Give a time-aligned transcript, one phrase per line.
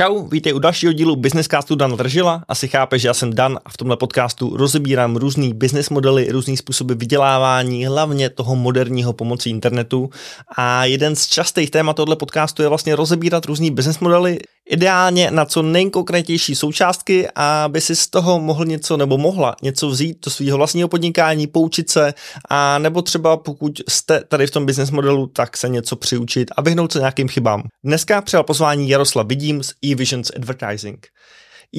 [0.00, 2.42] Čau, vítej u dalšího dílu Businesscastu Dan Držila.
[2.48, 6.56] Asi chápe, že já jsem Dan a v tomhle podcastu rozebírám různý business modely, různý
[6.56, 10.10] způsoby vydělávání, hlavně toho moderního pomocí internetu.
[10.56, 14.38] A jeden z častých témat tohle podcastu je vlastně rozebírat různý business modely,
[14.70, 20.24] ideálně na co nejkonkrétnější součástky, aby si z toho mohl něco nebo mohla něco vzít
[20.24, 22.14] do svého vlastního podnikání, poučit se
[22.48, 26.62] a nebo třeba pokud jste tady v tom business modelu, tak se něco přiučit a
[26.62, 27.62] vyhnout se nějakým chybám.
[27.84, 31.06] Dneska přijal pozvání Jaroslav Vidím z eVisions Advertising.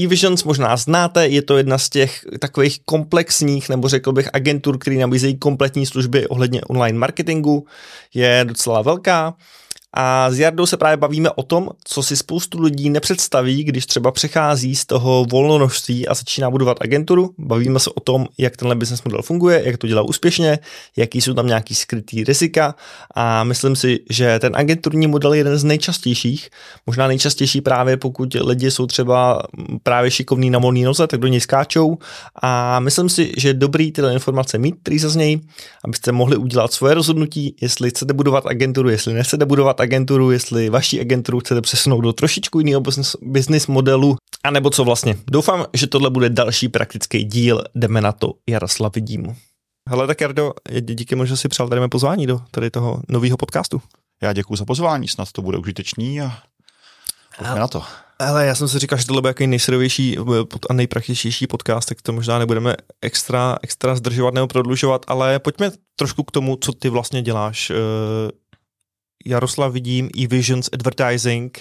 [0.03, 4.97] eVisions možná znáte, je to jedna z těch takových komplexních, nebo řekl bych agentur, který
[4.97, 7.65] nabízejí kompletní služby ohledně online marketingu.
[8.13, 9.33] Je docela velká,
[9.93, 14.11] a s Jardou se právě bavíme o tom, co si spoustu lidí nepředstaví, když třeba
[14.11, 17.33] přechází z toho volnonožství a začíná budovat agenturu.
[17.37, 20.59] Bavíme se o tom, jak tenhle business model funguje, jak to dělá úspěšně,
[20.97, 22.75] jaký jsou tam nějaký skrytý rizika.
[23.15, 26.49] A myslím si, že ten agenturní model je jeden z nejčastějších,
[26.85, 29.43] možná nejčastější právě pokud lidi jsou třeba
[29.83, 31.97] právě šikovní na volný noze, tak do něj skáčou.
[32.41, 35.41] A myslím si, že je dobrý tyhle informace mít, který zaznějí,
[35.85, 41.01] abyste mohli udělat svoje rozhodnutí, jestli chcete budovat agenturu, jestli nechcete budovat agenturu, jestli vaši
[41.01, 42.83] agenturu chcete přesunout do trošičku jiného
[43.21, 45.17] business, modelu, anebo co vlastně.
[45.31, 49.35] Doufám, že tohle bude další praktický díl, jdeme na to Jaroslav Vidímu.
[49.89, 53.81] Hele, tak Jardo, díky moc, že si přál tady pozvání do tady toho nového podcastu.
[54.23, 56.37] Já děkuji za pozvání, snad to bude užitečný a
[57.37, 57.83] pojďme na to.
[58.19, 60.17] Ale já jsem si říkal, že tohle bude jaký nejsrovější
[60.69, 66.23] a nejpraktičtější podcast, tak to možná nebudeme extra, extra zdržovat nebo prodlužovat, ale pojďme trošku
[66.23, 67.71] k tomu, co ty vlastně děláš.
[69.25, 71.59] Jaroslav vidím eVisions Advertising.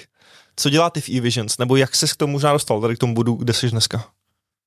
[0.56, 1.58] Co děláte v eVisions?
[1.58, 4.04] Nebo jak se k tomu možná dostal, tady k tomu budu, kde jsi dneska?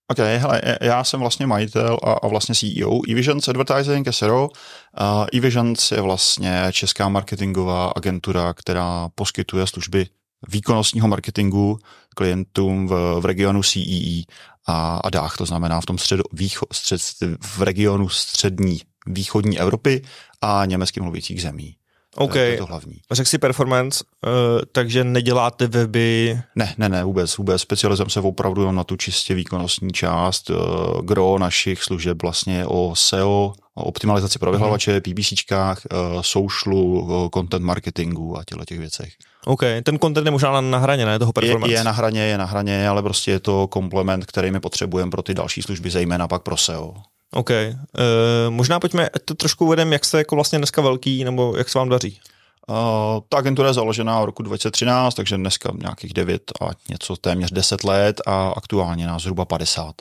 [0.08, 4.50] OK, hele, já jsem vlastně majitel a, a vlastně CEO eVisions Advertising SRO.
[4.50, 10.08] Uh, eVisions je vlastně česká marketingová agentura, která poskytuje služby
[10.48, 11.80] výkonnostního marketingu
[12.16, 14.24] klientům v, v regionu CEE e
[14.68, 17.02] a, a dách, to znamená v tom střed, výcho, střed,
[17.42, 20.02] v regionu střední východní Evropy
[20.42, 21.76] a německy mluvících zemí.
[22.16, 22.32] OK.
[22.32, 22.96] To je to hlavní.
[23.12, 24.32] Řekl si performance, uh,
[24.72, 26.40] takže neděláte weby?
[26.56, 27.62] Ne, ne, ne, vůbec, vůbec.
[27.62, 30.50] Specializujeme se opravdu na tu čistě výkonnostní část.
[30.50, 30.58] Uh,
[31.02, 35.14] gro našich služeb vlastně o SEO, o optimalizaci pro vyhlavače, mm-hmm.
[35.14, 39.14] PPCčkách, uh, socialu, uh, content marketingu a těchto těch věcech.
[39.46, 41.74] OK, ten content je možná na, na hraně, ne, toho performance?
[41.74, 45.12] Je, je na hraně, je na hraně, ale prostě je to komplement, který my potřebujeme
[45.12, 46.94] pro ty další služby, zejména pak pro SEO.
[47.34, 47.50] OK.
[47.50, 47.56] Uh,
[48.50, 51.90] možná pojďme to trošku uvedem, jak jste jako vlastně dneska velký, nebo jak se vám
[51.90, 52.20] daří?
[52.70, 52.76] Uh,
[53.30, 57.84] ta agentura je založená v roku 2013, takže dneska nějakých 9 a něco téměř 10
[57.84, 59.96] let a aktuálně nás zhruba 50.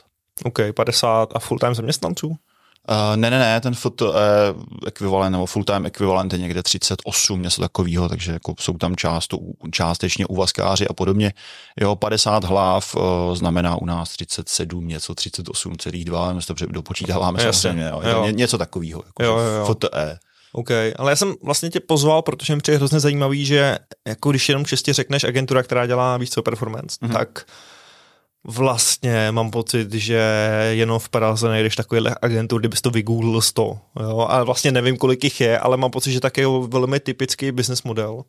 [0.44, 2.37] OK, 50 a full-time zaměstnanců?
[2.91, 4.03] Uh, ne, ne, ne, ten FT
[4.87, 9.34] ekvivalent nebo full-time ekvivalent je někde 38, něco takového, takže jako jsou tam část,
[9.70, 11.32] částečně uvazkáři a podobně.
[11.81, 13.03] Jo, 50 hlav uh,
[13.34, 17.53] znamená u nás 37, něco 38,2, my to dopočítáváme Jasně.
[17.53, 18.25] samozřejmě, jo, jo.
[18.25, 19.75] Ně, něco takového, jako jo, jo, jo.
[19.75, 20.19] FTE.
[20.53, 23.78] OK, ale já jsem vlastně tě pozval, protože mi přijde hrozně zajímavý, že
[24.09, 27.12] jako když jenom čistě řekneš agentura, která dělá víc co performance, mm-hmm.
[27.12, 27.47] tak
[28.45, 30.23] vlastně mám pocit, že
[30.71, 33.79] jenom v Praze nejdeš takový agentur, kdybys to vygooglil 100.
[34.01, 34.27] Jo?
[34.29, 37.83] A vlastně nevím, kolik jich je, ale mám pocit, že tak je velmi typický business
[37.83, 38.25] model.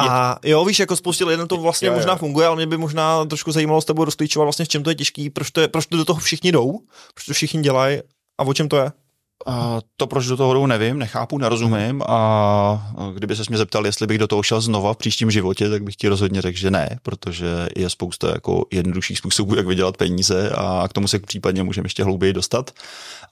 [0.00, 2.18] A jo, víš, jako spoustě lidem to vlastně jo, možná jo.
[2.18, 4.96] funguje, ale mě by možná trošku zajímalo s tebou rozklíčovat vlastně, v čem to je
[4.96, 6.78] těžký, proč, to je, proč to do toho všichni jdou,
[7.14, 8.00] proč to všichni dělají
[8.38, 8.92] a o čem to je?
[9.46, 14.06] A to, proč do toho jdou, nevím, nechápu, nerozumím a kdyby se mě zeptal, jestli
[14.06, 16.98] bych do toho šel znova v příštím životě, tak bych ti rozhodně řekl, že ne,
[17.02, 21.86] protože je spousta jako jednodušších způsobů, jak vydělat peníze a k tomu se případně můžeme
[21.86, 22.70] ještě hlouběji dostat.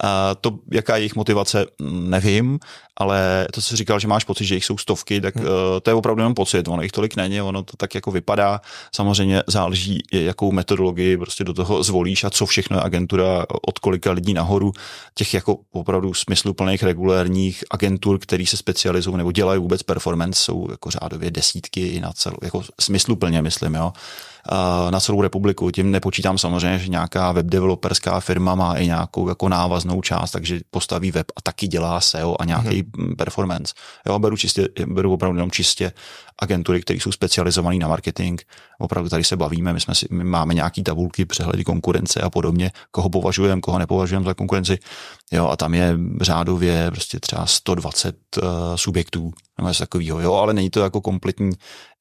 [0.04, 2.58] A to, jaká je jejich motivace, nevím,
[2.96, 5.46] ale to, co jsi říkal, že máš pocit, že jich jsou stovky, tak hmm.
[5.82, 8.60] to je opravdu jenom pocit, ono jich tolik není, ono to tak jako vypadá.
[8.94, 14.12] Samozřejmě záleží, jakou metodologii prostě do toho zvolíš a co všechno je agentura, od kolika
[14.12, 14.72] lidí nahoru,
[15.14, 20.90] těch jako opravdu smysluplných regulérních agentur, který se specializují nebo dělají vůbec performance, jsou jako
[20.90, 23.92] řádově desítky i na celou, jako smysluplně myslím, jo
[24.90, 25.70] na celou republiku.
[25.70, 31.10] Tím nepočítám samozřejmě, že nějaká webdeveloperská firma má i nějakou jako návaznou část, takže postaví
[31.10, 33.16] web a taky dělá SEO a nějaký mm-hmm.
[33.16, 33.74] performance.
[34.06, 35.92] Jo, beru, čistě, beru opravdu jenom čistě
[36.42, 38.40] agentury, které jsou specializované na marketing.
[38.78, 42.70] Opravdu tady se bavíme, my, jsme si, my máme nějaký tabulky, přehledy konkurence a podobně,
[42.90, 44.78] koho považujeme, koho nepovažujeme za konkurenci.
[45.32, 50.70] Jo, a tam je řádově prostě třeba 120 uh, subjektů nebo takového, jo, ale není
[50.70, 51.50] to jako kompletní,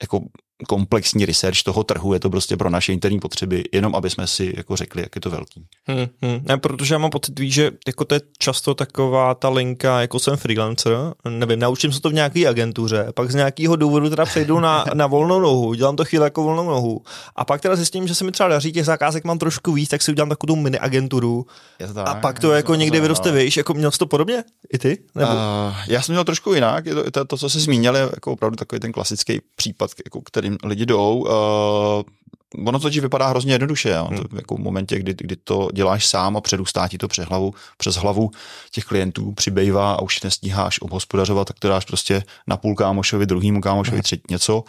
[0.02, 0.20] jako
[0.68, 4.54] komplexní research toho trhu, je to prostě pro naše interní potřeby, jenom aby jsme si
[4.58, 5.66] jako řekli, jak je to velký.
[5.88, 6.40] Hmm, hmm.
[6.48, 10.20] Ne, protože já mám pocit, víš, že jako to je často taková ta linka, jako
[10.20, 10.98] jsem freelancer,
[11.30, 15.08] nevím, naučím se to v nějaké agentuře, pak z nějakého důvodu teda přejdu na, na
[15.08, 17.02] volnou nohu, dělám to chvíli jako volnou nohu
[17.36, 20.02] a pak teda zjistím, že se mi třeba daří, těch zakázek mám trošku víc, tak
[20.02, 21.46] si udělám takovou mini agenturu
[21.94, 24.44] tak, a pak to jako to, někde vyroste, víš, jako měl jsi to podobně?
[24.74, 24.98] I ty?
[25.16, 25.32] Nebo?
[25.32, 25.40] Uh,
[25.88, 28.56] já jsem měl trošku jinak, je to, to, to co jsi zmínil, je jako opravdu
[28.56, 31.18] takový ten klasický případ, jako kterým lidi jdou.
[31.18, 33.90] Uh, ono to vypadá hrozně jednoduše.
[33.90, 34.06] Jo.
[34.06, 34.18] Hmm.
[34.18, 37.54] To, jako v momentě, kdy, kdy to děláš sám a předůstá ti to přes hlavu,
[37.78, 38.32] přes hlavu
[38.72, 43.62] těch klientů přibývá a už nestíháš obhospodařovat, tak to dáš prostě na půl kámošovi, druhýmu
[43.62, 44.04] kámošovi, hmm.
[44.04, 44.64] třetí něco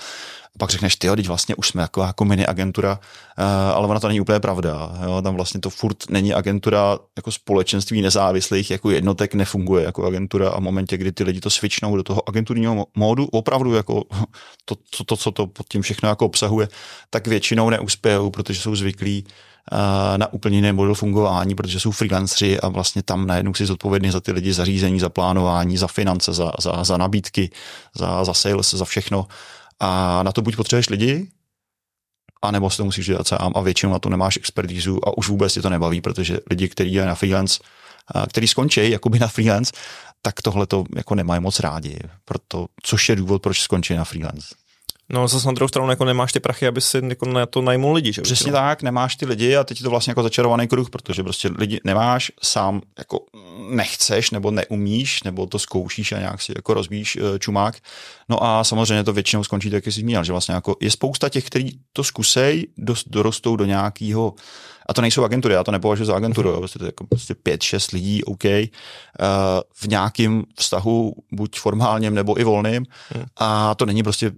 [0.57, 2.99] a pak řekneš, ty teď vlastně už jsme jako, jako mini agentura,
[3.39, 3.45] uh,
[3.77, 4.99] ale ona to není úplně pravda.
[5.05, 5.23] Jo?
[5.23, 10.61] Tam vlastně to furt není agentura jako společenství nezávislých, jako jednotek nefunguje jako agentura a
[10.61, 14.05] v momentě, kdy ty lidi to switchnou do toho agenturního módu, opravdu jako
[14.65, 16.69] to, to, to, co to pod tím všechno jako obsahuje,
[17.11, 19.25] tak většinou neuspějou, protože jsou zvyklí
[19.73, 24.11] uh, na úplně jiný model fungování, protože jsou freelancři a vlastně tam najednou si zodpovědný
[24.11, 27.51] za ty lidi, za řízení, za plánování, za finance, za, za, za nabídky,
[27.95, 29.27] za, za sales, za všechno.
[29.81, 31.29] A na to buď potřebuješ lidi,
[32.43, 35.29] a nebo si to musíš dělat sám a většinou na to nemáš expertízu a už
[35.29, 37.61] vůbec tě to nebaví, protože lidi, kteří je na freelance,
[38.29, 39.73] který skončí jakoby na freelance,
[40.23, 44.55] tak tohle to jako nemají moc rádi, proto, což je důvod, proč skončí na freelance.
[45.09, 47.93] No zase na druhou stranu jako nemáš ty prachy, aby si jako na to najmul
[47.95, 48.13] lidi.
[48.13, 48.23] Že?
[48.23, 51.49] Přesně tak, nemáš ty lidi a teď je to vlastně jako začarovaný kruh, protože prostě
[51.49, 53.19] lidi nemáš, sám jako
[53.71, 57.77] nechceš nebo neumíš, nebo to zkoušíš a nějak si jako rozbíš eh, čumák.
[58.29, 61.29] No a samozřejmě to většinou skončí tak, jak jsi zmínil, že vlastně jako je spousta
[61.29, 62.67] těch, kteří to zkusej,
[63.07, 64.35] dorostou do nějakého
[64.87, 67.35] a to nejsou agentury, já to nepovažuji za agenturu, jo, prostě to je jako prostě
[67.35, 68.51] pět, šest lidí, OK, uh,
[69.75, 73.25] v nějakém vztahu, buď formálním nebo i volným hmm.
[73.37, 74.33] a to není prostě,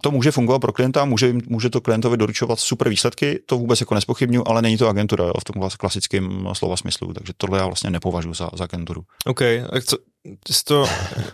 [0.00, 3.94] to může fungovat pro klienta, může, může to klientovi doručovat super výsledky, to vůbec jako
[3.94, 7.90] nespochybnuju, ale není to agentura jo, v tom klasickém slova smyslu, takže tohle já vlastně
[7.90, 9.02] nepovažuji za, za agenturu.
[9.26, 9.40] OK,
[9.70, 9.96] tak co,
[10.44, 10.86] ty jsi to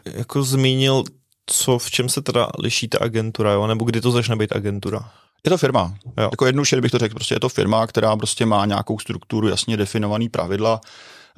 [0.05, 1.05] jako zmínil,
[1.50, 3.67] co, v čem se teda liší ta agentura, jo?
[3.67, 5.11] nebo kdy to začne být agentura?
[5.45, 5.95] Je to firma.
[6.19, 6.29] Jo.
[6.31, 9.77] Jako jednoduše bych to řekl, prostě je to firma, která prostě má nějakou strukturu, jasně
[9.77, 10.81] definovaný pravidla,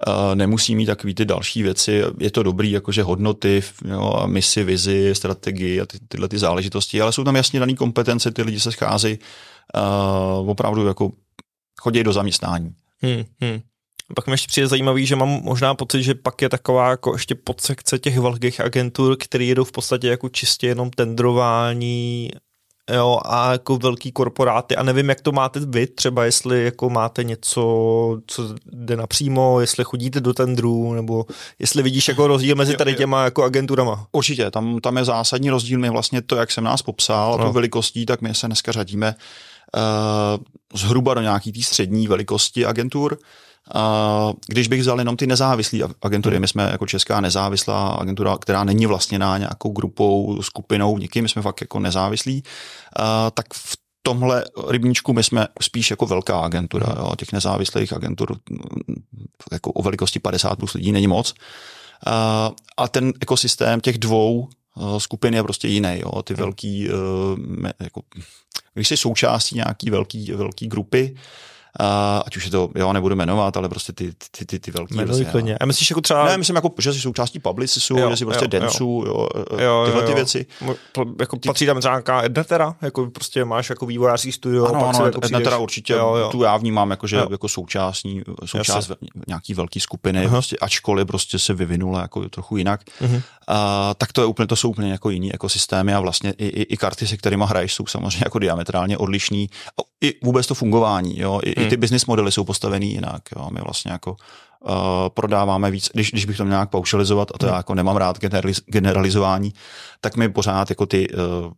[0.09, 2.03] Uh, nemusí mít takový ty další věci.
[2.19, 7.12] Je to dobrý, jakože hodnoty, jo, misi, vizi, strategii a ty, tyhle ty záležitosti, ale
[7.12, 9.19] jsou tam jasně dané kompetence, ty lidi se scházejí
[10.41, 11.12] uh, opravdu jako
[11.81, 12.75] chodí do zaměstnání.
[13.03, 13.61] Hmm, hmm.
[14.15, 17.35] Pak mi ještě přijde zajímavý, že mám možná pocit, že pak je taková jako ještě
[17.35, 22.31] podsekce těch velkých agentur, které jedou v podstatě jako čistě jenom tendrování
[22.95, 27.25] jo, a jako velký korporáty a nevím, jak to máte vy, třeba jestli jako máte
[27.25, 27.62] něco,
[28.27, 31.27] co jde napřímo, jestli chodíte do tendrů, nebo
[31.59, 34.07] jestli vidíš jako rozdíl mezi tady těma jako agenturama.
[34.12, 37.47] Určitě, tam, tam je zásadní rozdíl, my vlastně to, jak jsem nás popsal, no.
[37.47, 39.15] tu velikostí, tak my se dneska řadíme
[39.77, 40.45] uh,
[40.79, 43.19] zhruba do nějaký té střední velikosti agentur,
[44.47, 46.41] když bych vzal jenom ty nezávislé agentury, hmm.
[46.41, 51.43] my jsme jako česká nezávislá agentura, která není vlastněná nějakou grupou, skupinou, nikým, my jsme
[51.43, 52.43] fakt jako nezávislí,
[52.97, 56.99] a tak v tomhle rybníčku my jsme spíš jako velká agentura, hmm.
[56.99, 58.37] jo, těch nezávislých agentur
[59.53, 61.35] jako o velikosti 50 plus lidí není moc.
[62.77, 64.49] A, ten ekosystém těch dvou
[64.99, 66.01] skupin je prostě jiný.
[66.01, 66.23] Jo.
[66.23, 66.43] Ty hmm.
[66.43, 66.89] velký,
[67.81, 68.03] jako,
[68.75, 71.17] když jsi součástí nějaký velký, velký grupy,
[72.27, 74.95] ať už je to, jo, nebudu jmenovat, ale prostě ty, ty, ty, ty velký.
[74.95, 75.59] Jmenuji prostě, klidně.
[75.59, 76.25] A myslíš jako třeba...
[76.25, 79.29] Ne, myslím jako, že jsi součástí Publicisu, jo, že jsi prostě jo, jo,
[79.59, 80.47] jo, tyhle jo, ty věci.
[81.21, 81.49] Jako ty...
[81.49, 84.67] patří tam třeba nějaká Ednetera, jako prostě máš jako vývojářský studio.
[84.67, 86.29] Ano, ano, jako Ednetera určitě, jo, jo.
[86.29, 87.27] tu já vnímám jako, že jo.
[87.31, 88.91] jako součástí, součást
[89.27, 90.31] nějaký velký skupiny, uh-huh.
[90.31, 93.15] prostě, ačkoliv prostě se vyvinula jako trochu jinak, uh-huh.
[93.15, 93.23] uh,
[93.99, 96.77] tak to je úplně, to jsou úplně jako jiný ekosystémy a vlastně i, i, i
[96.77, 99.49] karty, se kterými hraješ, jsou samozřejmě jako diametrálně odlišný.
[100.00, 101.66] I vůbec to fungování, jo, i, hmm.
[101.66, 103.23] i ty business modely jsou postavený jinak.
[103.37, 103.49] Jo.
[103.52, 104.16] My vlastně jako
[104.61, 104.75] uh,
[105.09, 107.52] prodáváme víc, když, když bych to měl nějak paušalizovat, a to hmm.
[107.52, 109.52] já jako nemám rád generaliz, generalizování,
[110.00, 111.52] tak my pořád jako ty, uh,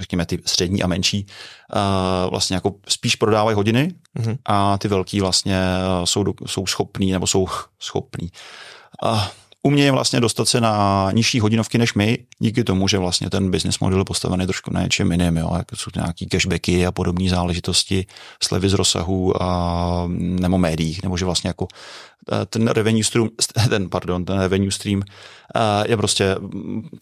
[0.00, 1.26] řekněme, ty střední a menší
[1.74, 4.36] uh, vlastně jako spíš prodávají hodiny hmm.
[4.46, 5.60] a ty velký vlastně
[6.04, 7.46] jsou, jsou schopní nebo jsou
[7.78, 8.30] schopní.
[9.04, 9.24] Uh,
[9.62, 13.78] umějí vlastně dostat se na nižší hodinovky než my, díky tomu, že vlastně ten business
[13.78, 18.06] model je postavený trošku na něčem jiném, jo, jako jsou nějaký cashbacky a podobné záležitosti,
[18.42, 21.68] slevy z rozsahu a, nebo médiích, nebo že vlastně jako
[22.32, 23.28] eh, ten revenue stream,
[23.68, 25.02] ten, pardon, ten revenue stream
[25.56, 26.36] eh, je prostě,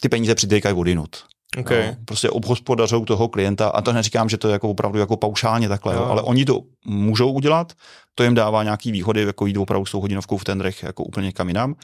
[0.01, 1.17] ty peníze přitékají vodinut.
[1.57, 1.87] Okay.
[1.87, 5.69] No, prostě obhospodařou toho klienta a to neříkám, že to je jako opravdu jako paušálně
[5.69, 6.01] takhle, jo.
[6.01, 7.73] Jo, ale oni to můžou udělat,
[8.15, 11.33] to jim dává nějaký výhody, jako jít opravdu s tou hodinovkou v tendrech jako úplně
[11.33, 11.75] kam jinam,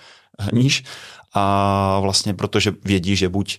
[0.52, 0.84] níž
[1.34, 3.58] a vlastně protože vědí, že buď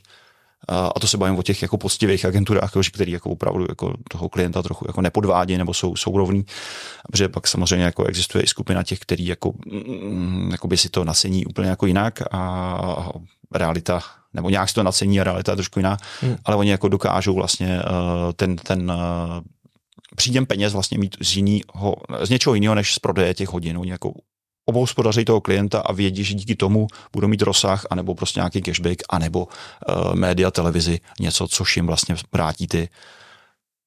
[0.68, 4.62] a to se bavím o těch jako poctivých agenturách, který jako opravdu jako toho klienta
[4.62, 6.46] trochu jako nepodvádí nebo jsou, jsou rovný,
[7.12, 11.04] protože pak samozřejmě jako existuje i skupina těch, který jako, mm, jako by si to
[11.04, 13.10] nasení úplně jako jinak a
[13.54, 14.02] realita
[14.36, 16.36] nebo nějak si to nacení a realita je trošku jiná, hmm.
[16.46, 18.98] ale oni jako dokážou vlastně uh, ten, ten uh,
[20.16, 23.78] příjem peněz vlastně mít z, jinýho, z něčeho jiného, než z prodeje těch hodin.
[23.78, 24.14] Oni jako
[24.66, 29.04] obhospodaří toho klienta a vědí, že díky tomu budou mít rozsah, anebo prostě nějaký cashback,
[29.10, 32.90] anebo uh, média, televizi, něco, což jim vlastně vrátí ty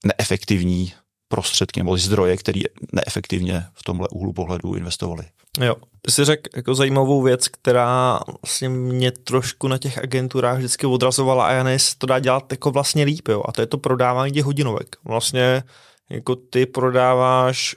[0.05, 0.93] neefektivní
[1.29, 2.61] prostředky nebo zdroje, které
[2.93, 5.25] neefektivně v tomhle úhlu pohledu investovali.
[5.61, 5.75] Jo,
[6.09, 11.53] jsi řekl jako zajímavou věc, která vlastně mě trošku na těch agenturách vždycky odrazovala a
[11.53, 14.45] já nejsi to dá dělat jako vlastně líp, jo, a to je to prodávání těch
[14.45, 14.97] hodinovek.
[15.05, 15.63] Vlastně
[16.11, 17.77] jako ty prodáváš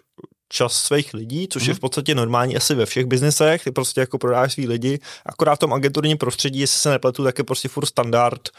[0.49, 1.69] čas svých lidí, což mm.
[1.69, 1.77] je mhm.
[1.77, 5.59] v podstatě normální asi ve všech biznesech, ty prostě jako prodáváš svý lidi, akorát v
[5.59, 8.49] tom agenturním prostředí, jestli se nepletu, tak je prostě furt standard,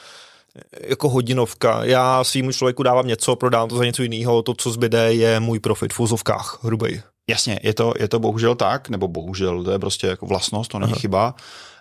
[0.81, 1.85] jako hodinovka.
[1.85, 5.61] Já svýmu člověku dávám něco, prodám to za něco jiného, to, co zbyde, je můj
[5.61, 7.03] profit v úzovkách, hrubej.
[7.29, 10.79] Jasně, je to, je to bohužel tak, nebo bohužel, to je prostě jako vlastnost, to
[10.79, 11.01] není Aha.
[11.01, 11.35] chyba.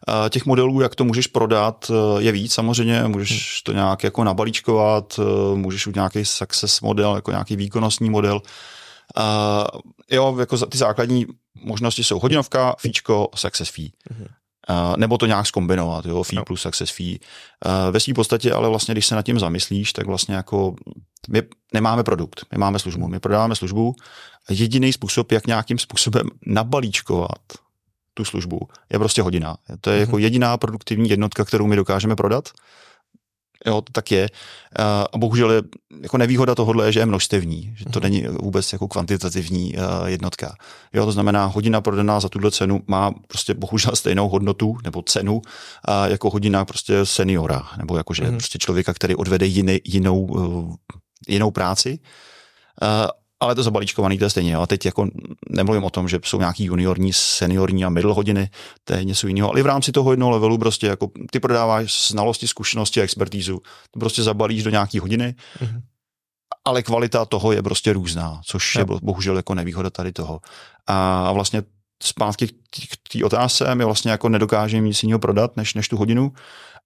[0.07, 3.61] Uh, těch modelů, jak to můžeš prodat, eh, je víc samozřejmě, můžeš hmm.
[3.63, 8.41] to nějak jako nabalíčkovat, uh, můžeš udělat nějaký success model, jako nějaký výkonnostní model.
[9.17, 9.81] Uh,
[10.11, 11.25] jo, jako ty základní
[11.63, 13.89] možnosti jsou hodinovka, fíčko, success fee.
[14.11, 14.27] Uh-huh.
[14.71, 16.45] Uh, nebo to nějak zkombinovat, jo, fee no.
[16.45, 17.17] plus success fee.
[17.65, 20.75] Uh, ve své podstatě, ale vlastně, když se nad tím zamyslíš, tak vlastně jako
[21.29, 21.41] my
[21.73, 23.95] nemáme produkt, my máme službu, my prodáváme službu
[24.49, 27.41] a jediný způsob, jak nějakým způsobem nabalíčkovat
[28.13, 28.59] tu službu,
[28.93, 29.57] je prostě hodina.
[29.81, 29.99] To je uh-huh.
[29.99, 32.49] jako jediná produktivní jednotka, kterou my dokážeme prodat
[33.65, 34.29] jo, to tak je.
[35.13, 35.61] A bohužel je,
[36.01, 38.03] jako nevýhoda tohohle je, že je množstevní, že to mhm.
[38.03, 39.75] není vůbec jako kvantitativní
[40.05, 40.55] jednotka.
[40.93, 45.41] Jo, to znamená, hodina prodaná za tuhle cenu má prostě bohužel stejnou hodnotu nebo cenu
[46.07, 48.37] jako hodina prostě seniora, nebo jakože mm.
[48.37, 50.77] prostě člověka, který odvede jiný, jinou,
[51.27, 51.99] jinou práci
[53.41, 54.55] ale to zabalíčkovaný to je stejně.
[54.55, 55.07] A teď jako
[55.49, 58.49] nemluvím o tom, že jsou nějaký juniorní, seniorní a middle hodiny,
[58.83, 62.47] to je něco jiného, ale v rámci toho jednoho levelu prostě jako ty prodáváš znalosti,
[62.47, 65.81] zkušenosti a expertízu, to prostě zabalíš do nějaký hodiny, mm-hmm.
[66.65, 70.39] ale kvalita toho je prostě různá, což je bohužel jako nevýhoda tady toho.
[70.87, 71.63] A vlastně
[72.03, 76.33] zpátky k té otázce, my vlastně jako nedokážeme nic jiného prodat, než, než tu hodinu.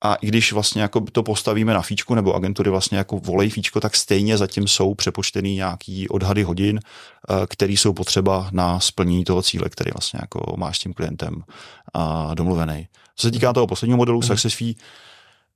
[0.04, 3.80] A i když vlastně jako to postavíme na fíčku, nebo agentury vlastně jako volej fíčko,
[3.80, 9.42] tak stejně zatím jsou přepočtený nějaký odhady hodin, eh, které jsou potřeba na splnění toho
[9.42, 11.44] cíle, který vlastně jako máš s tím klientem
[12.34, 12.88] domluvený.
[13.16, 14.24] Co se týká toho posledního modelu mm.
[14.24, 14.74] Success Fee,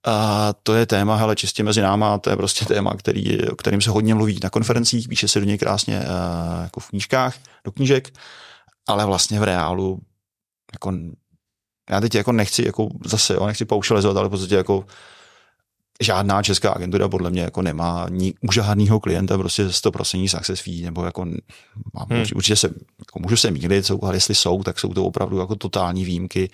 [0.07, 3.81] a to je téma, hele, čistě mezi náma, to je prostě téma, který, o kterým
[3.81, 7.71] se hodně mluví na konferencích, píše se do něj krásně uh, jako v knížkách, do
[7.71, 8.13] knížek,
[8.87, 9.99] ale vlastně v reálu
[10.73, 10.93] jako
[11.89, 14.85] já teď jako nechci, jako zase, jo, nechci paušalizovat, ale v podstatě jako
[16.01, 20.81] žádná česká agentura podle mě jako nemá ní, u žádného klienta prostě 100% success fee,
[20.83, 21.25] nebo jako
[21.93, 22.25] mám, hmm.
[22.35, 22.67] určitě se,
[22.99, 26.49] jako můžu se mýlit, jsou, ale jestli jsou, tak jsou to opravdu jako totální výjimky,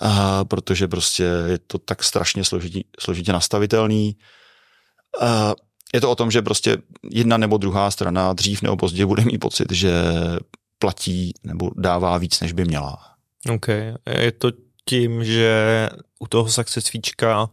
[0.00, 4.16] a, protože prostě je to tak strašně složitě, složitě nastavitelný.
[5.20, 5.54] A,
[5.94, 6.76] je to o tom, že prostě
[7.10, 9.92] jedna nebo druhá strana dřív nebo později bude mít pocit, že
[10.78, 13.11] platí nebo dává víc, než by měla.
[13.50, 13.68] OK.
[14.18, 14.50] Je to
[14.84, 17.50] tím, že u toho success featureka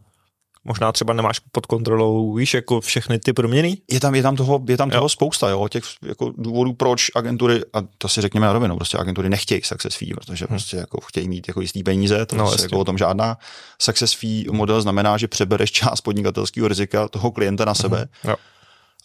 [0.64, 3.78] možná třeba nemáš pod kontrolou, víš, jako všechny ty proměny?
[3.90, 7.60] Je tam, je tam toho, je tam toho spousta, jo, těch jako důvodů, proč agentury,
[7.72, 10.56] a to si řekněme na rovinu, prostě agentury nechtějí success fee, protože hmm.
[10.56, 13.38] prostě jako chtějí mít jako jistý peníze, to no, jako o tom žádná.
[13.82, 18.30] Success fee model znamená, že přebereš část podnikatelského rizika toho klienta na sebe, hmm.
[18.30, 18.36] jo.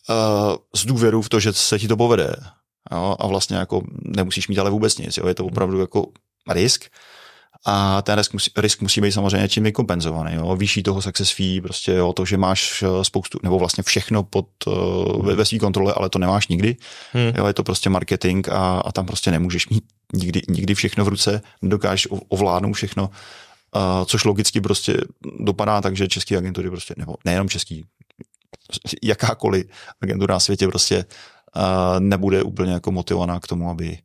[0.10, 2.36] Uh, z důvěru v to, že se ti to povede.
[2.92, 6.08] Jo, a vlastně jako nemusíš mít ale vůbec nic, jo, je to opravdu jako
[6.50, 6.86] risk
[7.66, 10.36] a ten risk musí, risk musí být samozřejmě čím vykompenzovaný.
[10.36, 10.56] Jo.
[10.56, 14.48] Vyšší toho success fee, prostě jo, to, že máš eh, spoustu, nebo vlastně všechno pod,
[14.68, 16.78] uh, ve, ve své kontrole, ale to nemáš nikdy.
[17.14, 17.32] Hmm.
[17.38, 19.84] Jo, je to prostě marketing a, a tam prostě nemůžeš mít
[20.14, 24.98] nikdy, nikdy všechno v ruce, dokážeš ovládnout všechno, uh, což logicky prostě
[25.40, 27.86] dopadá tak, že český agentury prostě, nebo nejenom český,
[29.04, 29.66] jakákoliv
[30.02, 31.06] agentura na světě prostě
[31.56, 33.98] uh, nebude úplně jako motivovaná k tomu, aby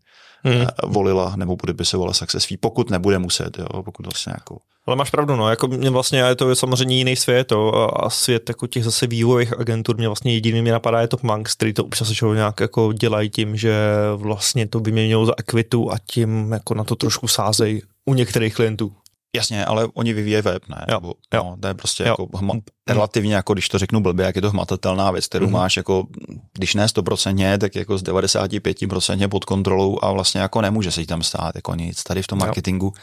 [0.42, 0.66] hmm.
[0.86, 4.58] volila nebo bude by se volila success fee, pokud nebude muset, jo, pokud vlastně jako
[4.86, 8.48] ale máš pravdu, no, jako mě vlastně je to samozřejmě jiný svět jo, a svět
[8.48, 11.84] jako těch zase vývojových agentur, mě vlastně jediný mě napadá je to Manx, který to
[11.84, 13.74] občas nějak jako dělají tím, že
[14.16, 18.92] vlastně to vyměňují za ekvitu a tím jako na to trošku sázejí u některých klientů.
[19.36, 20.84] Jasně, ale oni vyvíjejí web, ne?
[20.88, 21.44] Jo, Nebo, jo.
[21.44, 22.08] No, to je prostě jo.
[22.08, 22.54] jako hma,
[22.88, 25.52] relativně, jako když to řeknu blbě, jak je to hmatatelná věc, kterou mm.
[25.52, 26.06] máš jako,
[26.52, 31.06] když ne 100%, tak jako z 95% pod kontrolou a vlastně jako nemůže se jí
[31.06, 32.02] tam stát jako nic.
[32.02, 33.02] Tady v tom marketingu Jo,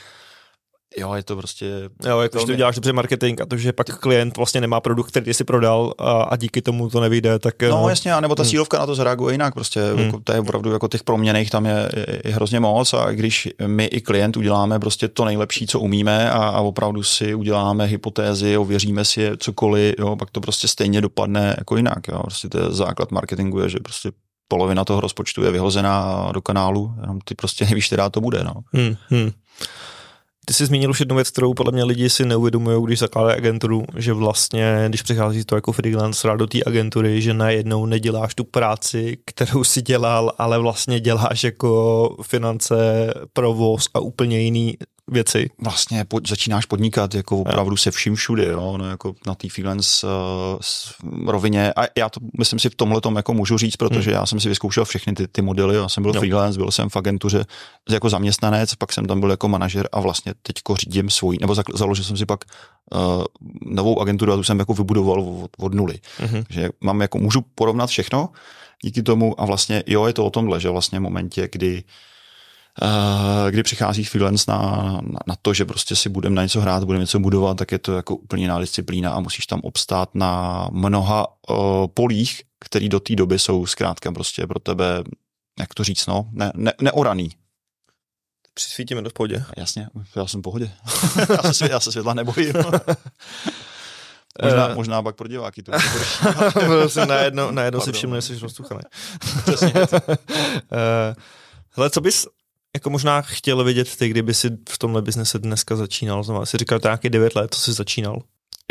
[1.15, 1.89] je to prostě...
[2.05, 5.33] Jo, jako, to děláš dobře marketing a to, že pak klient vlastně nemá produkt, který
[5.33, 7.61] si prodal a, a díky tomu to nevyjde, tak...
[7.61, 8.49] No, no jasně, nebo ta hmm.
[8.49, 9.99] sílovka na to zareaguje jinak, prostě hmm.
[9.99, 13.49] jako, to je opravdu jako těch proměných tam je, je, je, hrozně moc a když
[13.67, 18.57] my i klient uděláme prostě to nejlepší, co umíme a, a opravdu si uděláme hypotézy,
[18.57, 22.57] ověříme si je cokoliv, jo, pak to prostě stejně dopadne jako jinak, jo, prostě to
[22.57, 24.11] je základ marketingu je, že prostě
[24.47, 28.53] polovina toho rozpočtu je vyhozená do kanálu, jenom ty prostě nevíš, která to bude, no.
[28.73, 29.31] Hmm, hmm.
[30.49, 33.83] Ty jsi zmínil už jednu věc, kterou podle mě lidi si neuvědomují, když zakládají agenturu,
[33.95, 39.17] že vlastně, když přichází to jako freelancer do té agentury, že najednou neděláš tu práci,
[39.25, 42.75] kterou si dělal, ale vlastně děláš jako finance,
[43.33, 44.77] provoz a úplně jiný
[45.11, 45.49] věci.
[45.61, 47.77] Vlastně po, začínáš podnikat jako opravdu jo.
[47.77, 51.73] se vším všude, jo, no, jako na té freelance uh, rovině.
[51.75, 54.19] A já to myslím si v tomhle tom jako můžu říct, protože hmm.
[54.19, 56.19] já jsem si vyzkoušel všechny ty, ty modely, já jsem byl jo.
[56.19, 57.45] freelance, byl jsem v agentuře
[57.89, 62.05] jako zaměstnanec, pak jsem tam byl jako manažer a vlastně teďko řídím svůj, nebo založil
[62.05, 62.43] jsem si pak
[62.95, 63.23] uh,
[63.61, 65.99] novou agenturu a tu jsem jako vybudoval od, od nuly.
[66.17, 66.43] Hmm.
[66.43, 68.29] Takže mám jako, můžu porovnat všechno
[68.83, 71.89] díky tomu a vlastně jo, je to o tomhle, že vlastně v momentě, kdy uh,
[73.49, 74.57] kdy přichází freelance na,
[75.01, 77.79] na, na to, že prostě si budeme na něco hrát, budeme něco budovat, tak je
[77.79, 81.55] to jako úplně jiná disciplína a musíš tam obstát na mnoha uh,
[81.93, 85.03] polích, které do té doby jsou zkrátka prostě pro tebe,
[85.59, 87.29] jak to říct, no, ne, ne, neoraný.
[88.53, 89.43] Přisvítíme do v pohodě.
[89.57, 90.71] Jasně, já jsem v pohodě.
[91.43, 92.53] já, se, já se světla nebojím.
[94.43, 95.71] Možná, uh, možná pak pro diváky to
[96.65, 98.81] prostě najednou, najednou si všimnu, že jsi roztuchaný.
[99.45, 99.73] Přesně.
[101.75, 102.27] hele, co bys
[102.77, 106.23] jako možná chtěl vidět ty, kdyby si v tomhle biznese dneska začínal?
[106.23, 108.21] Znamená, jsi říkal, to nějaký 9 let, co jsi začínal?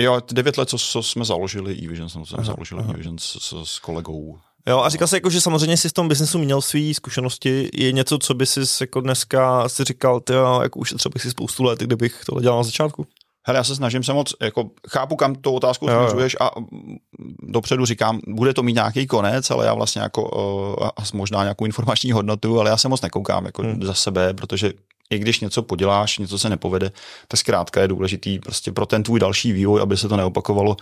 [0.00, 3.78] Jo, 9 let, co, co jsme založili e-Vision, jsem, jsem založil e-Vision s, s, s
[3.78, 4.38] kolegou.
[4.66, 7.68] Jo, a říkal jsi, jako, že samozřejmě si v tom biznesu měl své zkušenosti.
[7.74, 10.32] Je něco, co by si jako dneska si říkal, ty
[10.62, 13.06] jako už třeba bych si spoustu let, kdybych tohle dělal na začátku?
[13.46, 16.50] Hele, já se snažím se moc, jako chápu, kam tou otázku směřuješ a
[17.42, 22.12] dopředu říkám, bude to mít nějaký konec, ale já vlastně jako uh, možná nějakou informační
[22.12, 23.82] hodnotu, ale já se moc nekoukám jako hmm.
[23.82, 24.72] za sebe, protože
[25.10, 26.92] i když něco poděláš, něco se nepovede,
[27.28, 30.76] tak zkrátka je důležitý prostě pro ten tvůj další vývoj, aby se to neopakovalo,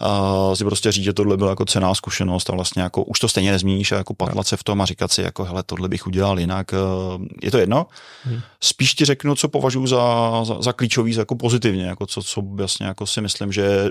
[0.00, 3.28] uh, si prostě říct, že tohle byla jako cená zkušenost a vlastně jako už to
[3.28, 6.06] stejně nezmíníš a jako patlat se v tom a říkat si jako hele, tohle bych
[6.06, 6.72] udělal jinak.
[6.72, 7.86] Uh, je to jedno.
[8.22, 8.40] Hmm.
[8.60, 12.42] Spíš ti řeknu, co považuji za, za, za klíčový, za jako pozitivně, jako co, co
[12.60, 13.90] jasně jako si myslím, že,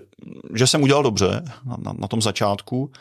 [0.56, 2.92] že jsem udělal dobře na, na, na tom začátku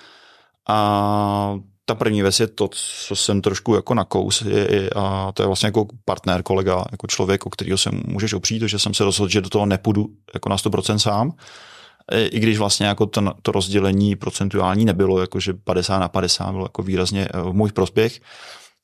[0.69, 2.69] a ta první věc je to,
[3.07, 7.07] co jsem trošku jako nakous, je, je, a to je vlastně jako partner, kolega, jako
[7.07, 10.49] člověk, o kterého se můžeš opřít, že jsem se rozhodl, že do toho nepůjdu jako
[10.49, 11.33] na 100% sám,
[12.17, 16.65] i když vlastně jako to, to rozdělení procentuální nebylo, jako že 50 na 50 bylo
[16.65, 18.21] jako výrazně eh, v můj prospěch,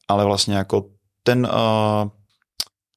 [0.08, 0.84] ale vlastně jako
[1.22, 2.08] ten, uh,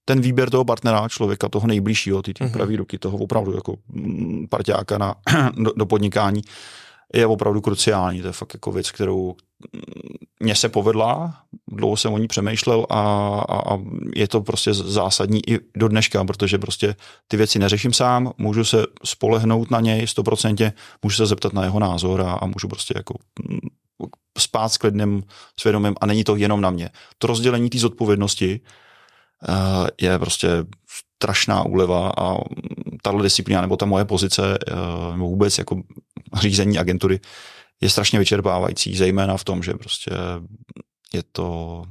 [0.05, 2.51] ten výběr toho partnera, člověka, toho nejbližšího, ty, ty mm-hmm.
[2.51, 5.15] pravý ruky, toho opravdu jako mm, parťáka na,
[5.63, 6.41] do, do podnikání,
[7.13, 8.21] je opravdu kruciální.
[8.21, 9.35] To je fakt jako věc, kterou
[10.39, 13.01] mně se povedla, dlouho jsem o ní přemýšlel a,
[13.49, 13.79] a, a
[14.15, 16.95] je to prostě zásadní i do dneška, protože prostě
[17.27, 21.79] ty věci neřeším sám, můžu se spolehnout na něj stoprocentně, můžu se zeptat na jeho
[21.79, 23.13] názor a, a můžu prostě jako
[23.49, 23.59] mm,
[24.37, 25.23] spát s klidným
[25.59, 26.89] svědomím a není to jenom na mě.
[27.17, 28.59] To rozdělení té zodpovědnosti
[29.49, 30.47] uh, je prostě
[31.17, 32.37] strašná úleva a
[33.01, 35.81] tahle disciplína nebo ta moje pozice uh, nebo vůbec jako
[36.35, 37.19] řízení agentury
[37.81, 40.11] je strašně vyčerpávající, zejména v tom, že prostě
[41.13, 41.83] je to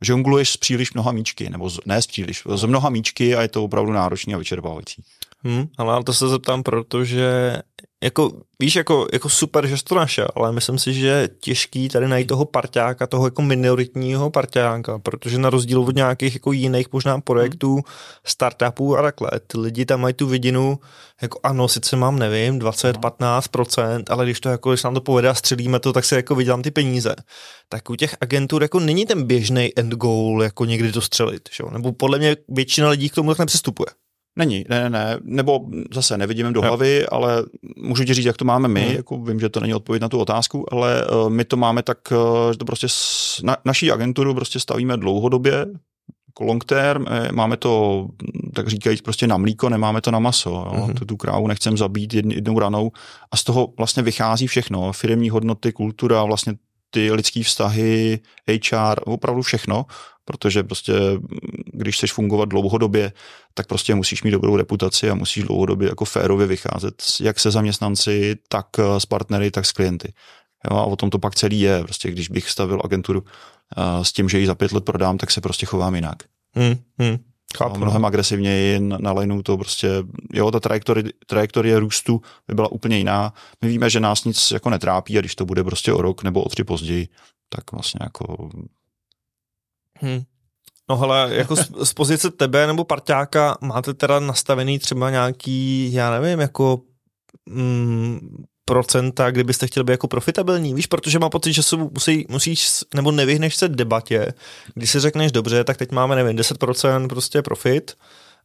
[0.00, 3.48] žongluješ s příliš mnoha míčky, nebo z, ne s příliš, z mnoha míčky a je
[3.48, 5.02] to opravdu náročný a vyčerpávající.
[5.44, 7.56] Hmm, ale to se zeptám, protože
[8.02, 11.88] jako, víš, jako, jako super, že jsi to našel, ale myslím si, že je těžký
[11.88, 16.92] tady najít toho parťáka, toho jako minoritního parťáka, protože na rozdíl od nějakých jako jiných
[16.92, 17.80] možná projektů,
[18.24, 20.78] startupů a takhle, ty lidi tam mají tu vidinu,
[21.22, 23.10] jako ano, sice mám, nevím, 20, no.
[23.10, 26.34] 15%, ale když to jako, když nám to povede a střelíme to, tak si jako
[26.34, 27.14] vydělám ty peníze.
[27.68, 31.64] Tak u těch agentů jako není ten běžný end goal, jako někdy to střelit, že?
[31.72, 33.86] nebo podle mě většina lidí k tomu tak nepřistupuje.
[34.40, 35.60] Není, ne, ne, ne, nebo
[35.92, 37.16] zase nevidíme do hlavy, no.
[37.16, 37.44] ale
[37.76, 38.96] můžu ti říct, jak to máme my, hmm.
[38.96, 41.98] jako vím, že to není odpověď na tu otázku, ale uh, my to máme tak,
[42.12, 45.66] uh, že to prostě s, na, naší agenturu prostě stavíme dlouhodobě,
[46.28, 48.06] jako long term, eh, máme to,
[48.54, 50.50] tak říkajíc, prostě na mlíko, nemáme to na maso.
[50.50, 50.72] Jo?
[50.72, 50.94] Mm-hmm.
[50.94, 52.92] Tu, tu krávu nechcem zabít jedn, jednou ranou
[53.30, 54.92] a z toho vlastně vychází všechno.
[54.92, 56.54] Firmní hodnoty, kultura, vlastně
[56.90, 59.86] ty lidské vztahy, HR, opravdu všechno,
[60.24, 60.92] protože prostě,
[61.72, 63.12] když chceš fungovat dlouhodobě,
[63.54, 68.36] tak prostě musíš mít dobrou reputaci a musíš dlouhodobě jako férově vycházet jak se zaměstnanci,
[68.48, 68.66] tak
[68.98, 70.12] s partnery, tak s klienty.
[70.70, 71.84] Jo, a o tom to pak celý je.
[71.84, 75.30] Prostě když bych stavil agenturu uh, s tím, že ji za pět let prodám, tak
[75.30, 76.16] se prostě chovám jinak.
[76.54, 77.16] Hmm, hmm.
[77.56, 77.80] Chápu, no.
[77.80, 79.88] mnohem agresivněji na lineu to prostě,
[80.32, 83.32] jo, ta trajektorie, trajektorie růstu by byla úplně jiná.
[83.62, 86.42] My víme, že nás nic jako netrápí a když to bude prostě o rok nebo
[86.42, 87.08] o tři později,
[87.48, 88.50] tak vlastně jako...
[90.00, 90.22] Hmm.
[90.90, 96.20] No hele, jako z, z pozice tebe nebo parťáka máte teda nastavený třeba nějaký, já
[96.20, 96.80] nevím, jako
[97.46, 102.68] mm, procenta, kdybyste chtěli být jako profitabilní, víš, protože mám pocit, že se musí, musíš,
[102.94, 104.32] nebo nevyhneš se debatě,
[104.74, 107.92] když si řekneš dobře, tak teď máme, nevím, 10% prostě profit,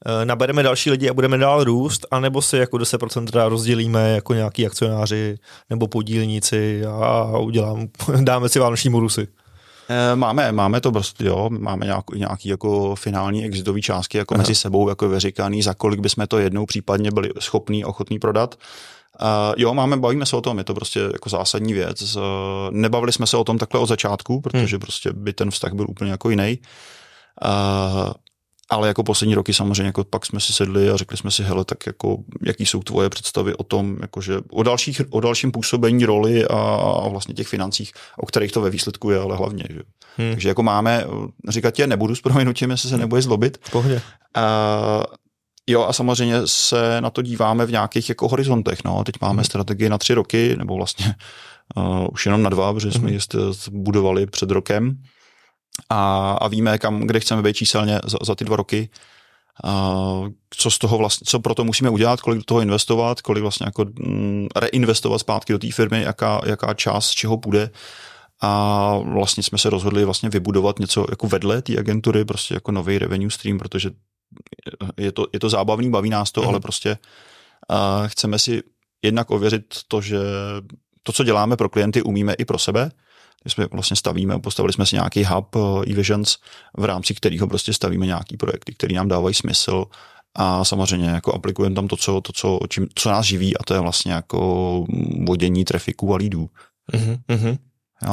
[0.05, 4.33] eh, nabereme další lidi a budeme dál růst, anebo si jako 10% teda rozdělíme jako
[4.33, 5.37] nějaký akcionáři
[5.69, 7.87] nebo podílníci a udělám,
[8.21, 9.27] dáme si vánoční murusy.
[9.89, 14.41] Eh, máme, máme to prostě, jo, máme nějaký, nějaký jako finální exitový částky jako Aha.
[14.41, 18.55] mezi sebou jako vyříkaný, za kolik bychom to jednou případně byli schopní, ochotní prodat.
[19.21, 22.15] Uh, jo, máme, bavíme se o tom, je to prostě jako zásadní věc.
[22.15, 22.21] Uh,
[22.71, 24.79] nebavili jsme se o tom takhle od začátku, protože hmm.
[24.79, 26.59] prostě by ten vztah byl úplně jako jiný.
[27.45, 28.13] Uh,
[28.69, 31.65] ale jako poslední roky samozřejmě jako pak jsme si sedli a řekli jsme si, hele,
[31.65, 36.45] tak jako jaký jsou tvoje představy o tom, jakože o, dalších, o dalším působení roli
[36.45, 36.59] a,
[37.03, 39.63] a vlastně těch financích, o kterých to ve výsledku je, ale hlavně.
[39.69, 39.81] Že?
[40.17, 40.31] Hmm.
[40.31, 41.05] Takže jako máme,
[41.49, 43.57] říkat tě nebudu s proměnutím, jestli se nebude zlobit.
[43.71, 44.01] Pohodě.
[45.67, 48.79] Jo a samozřejmě se na to díváme v nějakých jako horizontech.
[48.85, 49.03] No.
[49.03, 49.43] Teď máme hmm.
[49.43, 51.15] strategii na tři roky, nebo vlastně
[51.75, 53.13] uh, už jenom na dva, protože jsme hmm.
[53.13, 53.19] ji
[53.71, 54.97] budovali před rokem
[55.89, 58.89] a, a víme, kam, kde chceme být číselně za, za ty dva roky.
[59.63, 63.41] Uh, co z toho vlastně, co pro to musíme udělat, kolik do toho investovat, kolik
[63.41, 67.69] vlastně jako mm, reinvestovat zpátky do té firmy, jaká, jaká část z čeho půjde.
[68.41, 72.97] A vlastně jsme se rozhodli vlastně vybudovat něco jako vedle té agentury, prostě jako nový
[72.97, 73.89] revenue stream, protože
[74.97, 76.47] je to, je to zábavný, baví nás to, mm.
[76.47, 76.97] ale prostě
[77.71, 78.63] uh, chceme si
[79.01, 80.19] jednak ověřit to, že
[81.03, 82.91] to, co děláme pro klienty, umíme i pro sebe.
[83.45, 86.37] My jsme vlastně stavíme, postavili jsme si nějaký hub uh, eVisions,
[86.77, 89.85] v rámci kterého prostě stavíme nějaký projekty, které nám dávají smysl
[90.35, 93.73] a samozřejmě jako aplikujeme tam to, co, to co, čím, co nás živí a to
[93.73, 94.39] je vlastně jako
[95.27, 96.49] vodění trafiku a lídů.
[96.93, 97.57] Mm-hmm.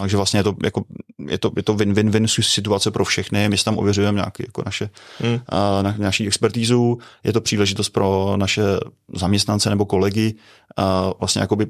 [0.00, 0.84] Takže vlastně je to, jako,
[1.28, 4.90] je to, je to win-win-win situace pro všechny, my si tam ověřujeme nějaký, jako naše,
[5.18, 5.32] hmm.
[5.32, 5.38] uh,
[5.82, 8.62] na, naší expertízu, je to příležitost pro naše
[9.14, 10.34] zaměstnance nebo kolegy
[10.78, 11.66] uh, vlastně jakoby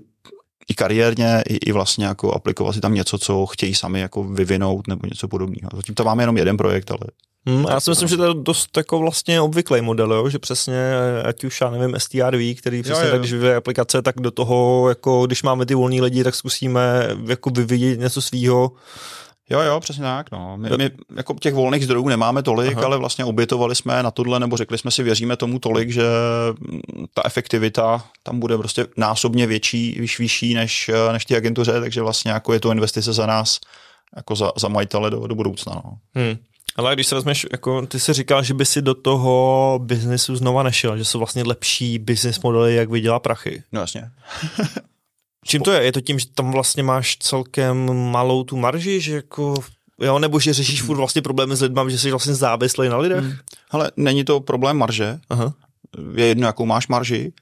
[0.69, 4.89] i kariérně, i, i vlastně jako aplikovat si tam něco, co chtějí sami jako vyvinout
[4.89, 5.71] nebo něco podobného.
[5.77, 7.01] Zatím to máme jenom jeden projekt, ale
[7.47, 10.29] Hmm, já si myslím, že to je dost jako vlastně obvyklý model, jo?
[10.29, 10.93] že přesně,
[11.25, 13.11] ať už já nevím, STRV, který přesně jo, jo.
[13.11, 17.09] tak, když vyvíjí aplikace, tak do toho, jako když máme ty volní lidi, tak zkusíme
[17.27, 18.73] jako vyvíjet něco svýho.
[19.51, 20.31] Jo, jo, přesně tak.
[20.31, 20.57] No.
[20.57, 22.87] My, my jako těch volných zdrojů nemáme tolik, Aha.
[22.87, 26.03] ale vlastně obětovali jsme na tohle, nebo řekli jsme si, věříme tomu tolik, že
[27.15, 32.53] ta efektivita tam bude prostě násobně větší, vyšší než, než ty agentuře, takže vlastně jako
[32.53, 33.59] je to investice za nás,
[34.17, 35.73] jako za, za majitele do, do budoucna.
[35.75, 35.93] No.
[36.15, 36.37] Hmm.
[36.77, 40.63] Ale když se vezmeš, jako ty jsi říkal, že by si do toho biznesu znova
[40.63, 43.63] nešel, že jsou vlastně lepší business modely, jak vydělá prachy.
[43.73, 44.11] No jasně.
[45.45, 45.83] Čím to je?
[45.83, 49.55] Je to tím, že tam vlastně máš celkem malou tu marži, že jako
[50.01, 53.25] Jo, nebo že řešíš furt vlastně problémy s lidmi, že jsi vlastně závislý na lidech?
[53.25, 53.33] Hmm.
[53.71, 55.19] Ale není to problém marže.
[55.31, 55.55] Aha.
[56.15, 57.33] Je jedno, jakou máš marži.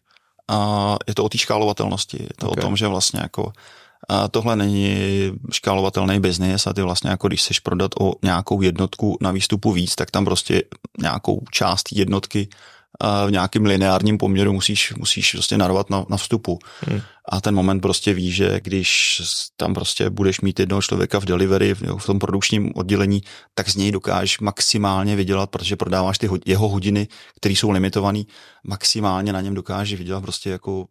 [0.48, 2.22] A je to o té škálovatelnosti.
[2.22, 2.60] Je to okay.
[2.60, 3.52] o tom, že vlastně jako
[4.08, 4.96] a tohle není
[5.52, 9.94] škálovatelný biznis a ty vlastně jako když chceš prodat o nějakou jednotku na výstupu víc,
[9.94, 10.62] tak tam prostě
[11.00, 12.48] nějakou část jednotky
[13.26, 16.58] v nějakém lineárním poměru musíš, musíš prostě narvat na, na vstupu.
[16.80, 17.00] Hmm.
[17.28, 19.22] A ten moment prostě ví, že když
[19.56, 23.22] tam prostě budeš mít jednoho člověka v delivery, v tom produkčním oddělení,
[23.54, 28.22] tak z něj dokážeš maximálně vydělat, protože prodáváš ty jeho hodiny, které jsou limitované,
[28.64, 30.86] maximálně na něm dokážeš vydělat prostě jako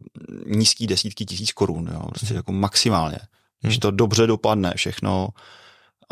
[0.45, 2.36] nízký desítky tisíc korun, jo, prostě hmm.
[2.36, 3.17] jako maximálně.
[3.22, 3.69] Hmm.
[3.69, 5.30] Když to dobře dopadne všechno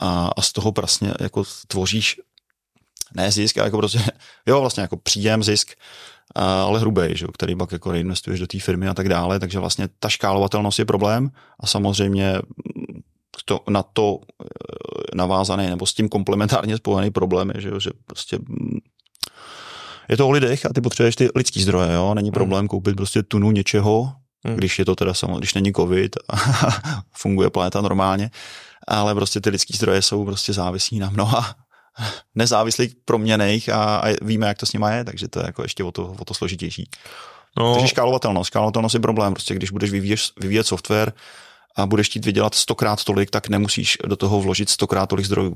[0.02, 2.20] a, a z toho prostě jako tvoříš
[3.16, 4.00] ne zisk, ale jako prostě,
[4.46, 5.72] jo, vlastně jako příjem, zisk,
[6.36, 9.90] ale hrubý, že, který pak jako reinvestuješ do té firmy a tak dále, takže vlastně
[10.00, 12.36] ta škálovatelnost je problém a samozřejmě
[13.46, 14.46] to, na to e,
[15.16, 18.78] navázaný nebo s tím komplementárně spojený problém je, že, že prostě mm,
[20.10, 22.14] je to o lidech a ty potřebuješ ty lidský zdroje, jo?
[22.14, 22.34] Není hmm.
[22.34, 24.12] problém koupit prostě tunu něčeho,
[24.46, 24.56] hmm.
[24.56, 26.36] když je to teda samo, když není covid a
[27.12, 28.32] funguje planeta normálně,
[28.88, 31.56] ale prostě ty lidský zdroje jsou prostě závislí na mnoha
[32.36, 35.84] nezávislých proměnejch a, a víme, jak to s nimi je, takže to je jako ještě
[35.84, 36.90] o to, o to složitější.
[37.58, 37.74] No.
[37.74, 38.48] Takže škálovatelnost.
[38.48, 39.34] Škálovatelnost je problém.
[39.34, 41.14] Prostě když budeš vyvíjet, vyvíjet software
[41.76, 45.56] a budeš chtít vydělat stokrát tolik, tak nemusíš do toho vložit stokrát tolik zdrojů.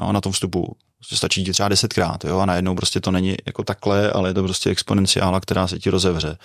[0.00, 0.76] Jo, na tom vstupu.
[0.98, 4.34] Prostě stačí ti třeba desetkrát, jo, a najednou prostě to není jako takhle, ale je
[4.34, 6.38] to prostě exponenciála, která se ti rozevře.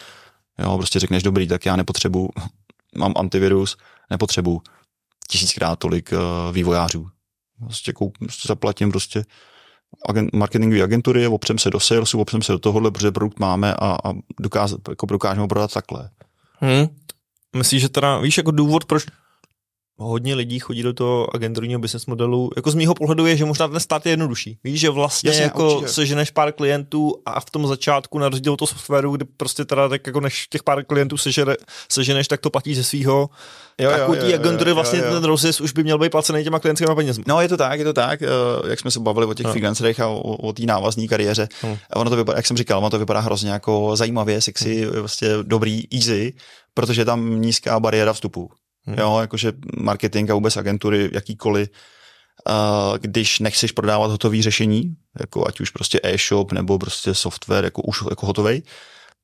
[0.59, 2.29] Jo, prostě řekneš, dobrý, tak já nepotřebuji,
[2.95, 3.77] mám antivirus,
[4.09, 4.61] nepotřebuji
[5.27, 7.07] tisíckrát tolik uh, vývojářů.
[7.59, 9.25] Prostě, koup, prostě zaplatím prostě
[10.09, 13.97] agent, marketingové agentury, opřem se do salesu, opřem se do tohohle, protože produkt máme a,
[14.03, 16.09] a dokáz, jako dokážeme ho prodat takhle.
[16.59, 16.87] Hmm.
[17.57, 19.05] Myslíš, že teda, víš, jako důvod, proč
[19.99, 22.49] hodně lidí chodí do toho agenturního business modelu.
[22.55, 24.59] Jako z mýho pohledu je, že možná ten stát je jednodušší.
[24.63, 25.93] Víš, že vlastně Jasně, jako určitě.
[25.93, 29.89] seženeš pár klientů a v tom začátku na rozdíl od toho softwaru, kdy prostě teda
[29.89, 31.55] tak jako než těch pár klientů sežene,
[31.91, 33.29] seženeš, tak to platí ze svého.
[33.79, 35.13] Jo, tak u agentury vlastně jo, jo.
[35.13, 37.23] ten rozjezd už by měl být placený těma klientskými penězmi.
[37.27, 38.27] No je to tak, je to tak, eh,
[38.69, 39.51] jak jsme se bavili o těch no.
[39.51, 41.47] freelancerech a o, o té návazní kariéře.
[41.61, 41.77] Hmm.
[41.95, 44.99] Ono to vypadá, jak jsem říkal, ono to vypadá hrozně jako zajímavě, sexy, hmm.
[44.99, 46.33] vlastně dobrý, easy,
[46.73, 48.51] protože je tam nízká bariéra vstupu.
[48.85, 48.97] Hmm.
[48.99, 51.69] Jo, jakože marketing a vůbec agentury, jakýkoliv,
[52.49, 57.81] uh, když nechceš prodávat hotové řešení, jako ať už prostě e-shop nebo prostě software jako
[57.81, 58.63] už jako hotovej,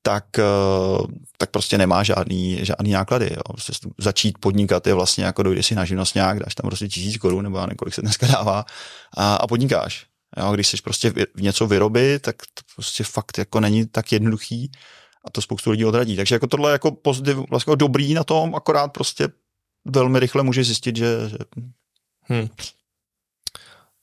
[0.01, 3.29] tak, uh, tak prostě nemá žádný, žádný náklady.
[3.31, 3.41] Jo.
[3.51, 7.43] Prostě začít podnikat je vlastně jako dojde si na živnostňák, dáš tam prostě tisíc korun
[7.43, 8.65] nebo já kolik se dneska dává
[9.17, 10.05] a, a podnikáš.
[10.37, 14.71] Jo, když chceš prostě něco vyrobit, tak to prostě fakt jako není tak jednoduchý
[15.25, 16.15] a to spoustu lidí odradí.
[16.15, 19.27] Takže jako tohle je jako pozitiv, vlastně dobrý na tom, akorát prostě
[19.85, 21.29] velmi rychle může zjistit, že...
[21.29, 21.37] že...
[22.21, 22.47] Hmm.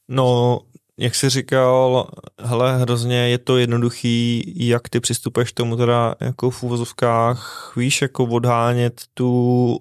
[0.08, 0.60] No,
[0.98, 6.50] jak jsi říkal, hele, hrozně je to jednoduchý, jak ty přistupuješ k tomu teda jako
[6.50, 9.78] v úvozovkách, víš, jako odhánět tu,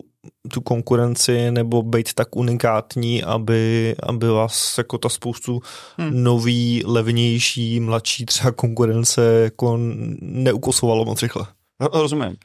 [0.54, 5.62] tu konkurenci nebo být tak unikátní, aby, aby vás jako ta spoustu
[5.98, 6.24] hmm.
[6.24, 9.78] nový, levnější, mladší třeba konkurence jako
[10.22, 11.46] neukosovalo moc rychle.
[11.94, 12.36] Rozumím.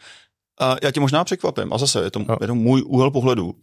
[0.61, 2.37] A já tě možná překvapím, a zase je to, no.
[2.41, 3.55] je to můj úhel pohledu.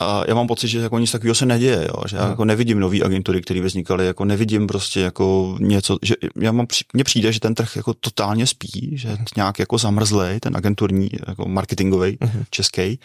[0.00, 2.02] A já mám pocit, že jako nic takového se neděje, jo?
[2.08, 2.30] že já no.
[2.30, 7.04] jako nevidím nový agentury, které vznikaly, jako nevidím prostě jako něco, že já mám, mně
[7.04, 11.48] přijde, že ten trh jako totálně spí, že je nějak jako zamrzlej, ten agenturní, jako
[11.48, 12.44] marketingový, uh-huh.
[12.50, 13.00] český,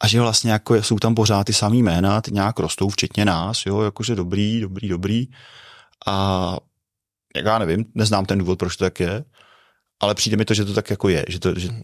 [0.00, 3.66] a že vlastně jako jsou tam pořád ty samý jména, ty nějak rostou, včetně nás,
[3.66, 5.26] jo, jakože dobrý, dobrý, dobrý.
[6.06, 6.56] A
[7.36, 9.24] jak já nevím, neznám ten důvod, proč to tak je,
[10.00, 11.82] ale přijde mi to, že to tak jako je, že, to, že mhm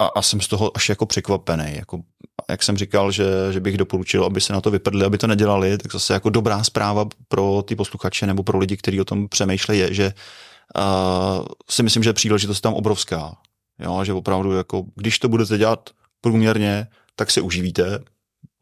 [0.00, 1.76] a, a jsem z toho až jako překvapený.
[1.76, 2.00] Jako,
[2.48, 5.78] jak jsem říkal, že, že bych doporučil, aby se na to vyprdli, aby to nedělali,
[5.78, 9.80] tak zase jako dobrá zpráva pro ty posluchače nebo pro lidi, kteří o tom přemýšlejí,
[9.80, 10.14] je, že
[10.76, 13.36] uh, si myslím, že příležitost tam obrovská.
[13.78, 16.86] Jo, že opravdu, jako, když to budete dělat průměrně,
[17.16, 17.98] tak se uživíte,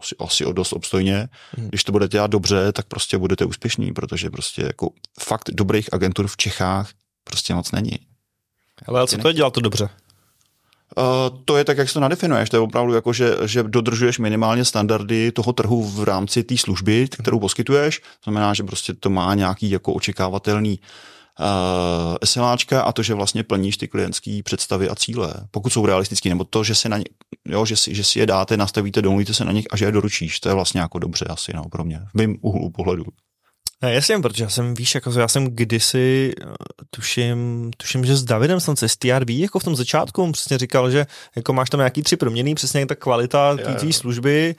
[0.01, 1.29] asi, asi o dost obstojně.
[1.57, 1.68] Hmm.
[1.68, 6.27] Když to budete dělat dobře, tak prostě budete úspěšní, protože prostě jako fakt dobrých agentur
[6.27, 6.90] v Čechách
[7.24, 7.98] prostě moc není.
[8.87, 9.88] Ale co to je dělat to dobře?
[10.96, 12.51] Uh, to je tak, jak se to nadefinuješ.
[12.51, 17.09] To je opravdu jako, že, že dodržuješ minimálně standardy toho trhu v rámci té služby,
[17.09, 18.01] kterou poskytuješ.
[18.24, 20.81] Znamená, že prostě to má nějaký jako očekávatelný
[21.40, 26.29] uh, SLAčka a to, že vlastně plníš ty klientské představy a cíle, pokud jsou realistický,
[26.29, 27.05] nebo to, že si, na ně,
[27.48, 29.92] jo, že si, že si je dáte, nastavíte, domluvíte se na nich a že je
[29.92, 33.05] doručíš, to je vlastně jako dobře asi no, pro mě, v mém úhlu pohledu.
[33.83, 36.47] Ne, jasně, protože já jsem, víš, jako já jsem kdysi, eh,
[36.91, 40.59] tuším, tuším, že s Davidem jsem se z TRB, jako v tom začátku, on přesně
[40.59, 44.55] říkal, že jako máš tam nějaký tři proměny, přesně ta kvalita té služby,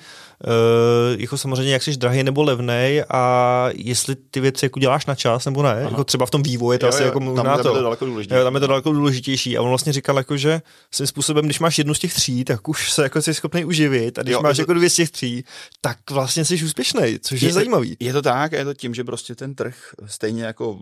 [0.46, 5.16] uh, jako samozřejmě jak jsi drahý nebo levný a jestli ty věci jako děláš na
[5.16, 5.82] čas nebo ne, Aha.
[5.82, 7.70] jako třeba v tom vývoji, to jo, asi jo, jako tam, to.
[7.70, 8.40] Je to daleko důležitější.
[8.40, 11.60] Jo, tam je to daleko důležitější a on vlastně říkal jako, že svým způsobem, když
[11.60, 14.42] máš jednu z těch tří, tak už se jako jsi schopný uživit a když jo,
[14.42, 14.62] máš to...
[14.62, 15.44] jako dvě z těch tří,
[15.82, 17.98] tak vlastně jsi úspěšný, což je, je zajímavý.
[18.00, 20.80] Je to tak, je to tím, že prostě ten trh stejně jako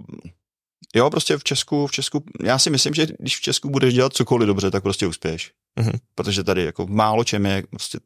[0.95, 4.13] Jo, prostě v Česku, v Česku, já si myslím, že když v Česku budeš dělat
[4.13, 5.51] cokoliv dobře, tak prostě uspěješ.
[5.79, 5.99] Mm-hmm.
[6.15, 7.99] Protože tady jako málo čem je prostě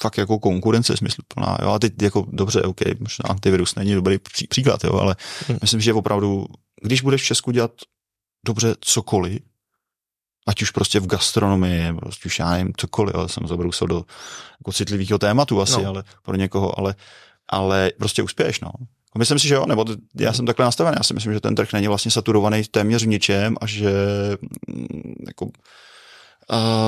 [0.00, 4.46] fakt jako konkurence smysluplná, jo, a teď jako dobře, OK, možná antivirus není dobrý pří,
[4.46, 5.16] příklad, jo, ale
[5.48, 5.58] mm.
[5.60, 6.46] myslím, že opravdu,
[6.82, 7.72] když budeš v Česku dělat
[8.46, 9.42] dobře cokoliv,
[10.46, 14.04] ať už prostě v gastronomii, prostě už já nevím, cokoliv, ale jsem zabrousil do
[14.60, 15.88] jako citlivého tématu asi, no.
[15.88, 16.94] ale pro někoho, ale,
[17.48, 18.70] ale prostě uspěješ, no.
[19.18, 19.84] Myslím si, že jo, nebo
[20.20, 20.94] já jsem takhle nastavený.
[20.98, 23.92] Já si myslím, že ten trh není vlastně saturovaný téměř v ničem a že
[24.68, 25.50] mm, jako, uh,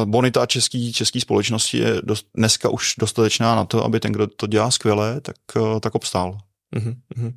[0.04, 4.46] bonita český, český společnosti je dost, dneska už dostatečná na to, aby ten, kdo to
[4.46, 6.38] dělá skvěle, tak, uh, tak obstál.
[6.76, 7.32] Mm-hmm.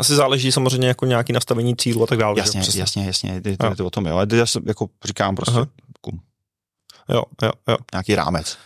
[0.00, 2.34] Asi záleží samozřejmě jako nějaký nastavení cílu a tak dále.
[2.38, 2.78] Jasně, že?
[2.78, 4.18] jasně, jasně, je to, je to o tom, jo.
[4.32, 6.10] Já jako říkám prostě, jako,
[7.08, 7.76] jo, jo, jo.
[7.92, 8.58] nějaký rámec.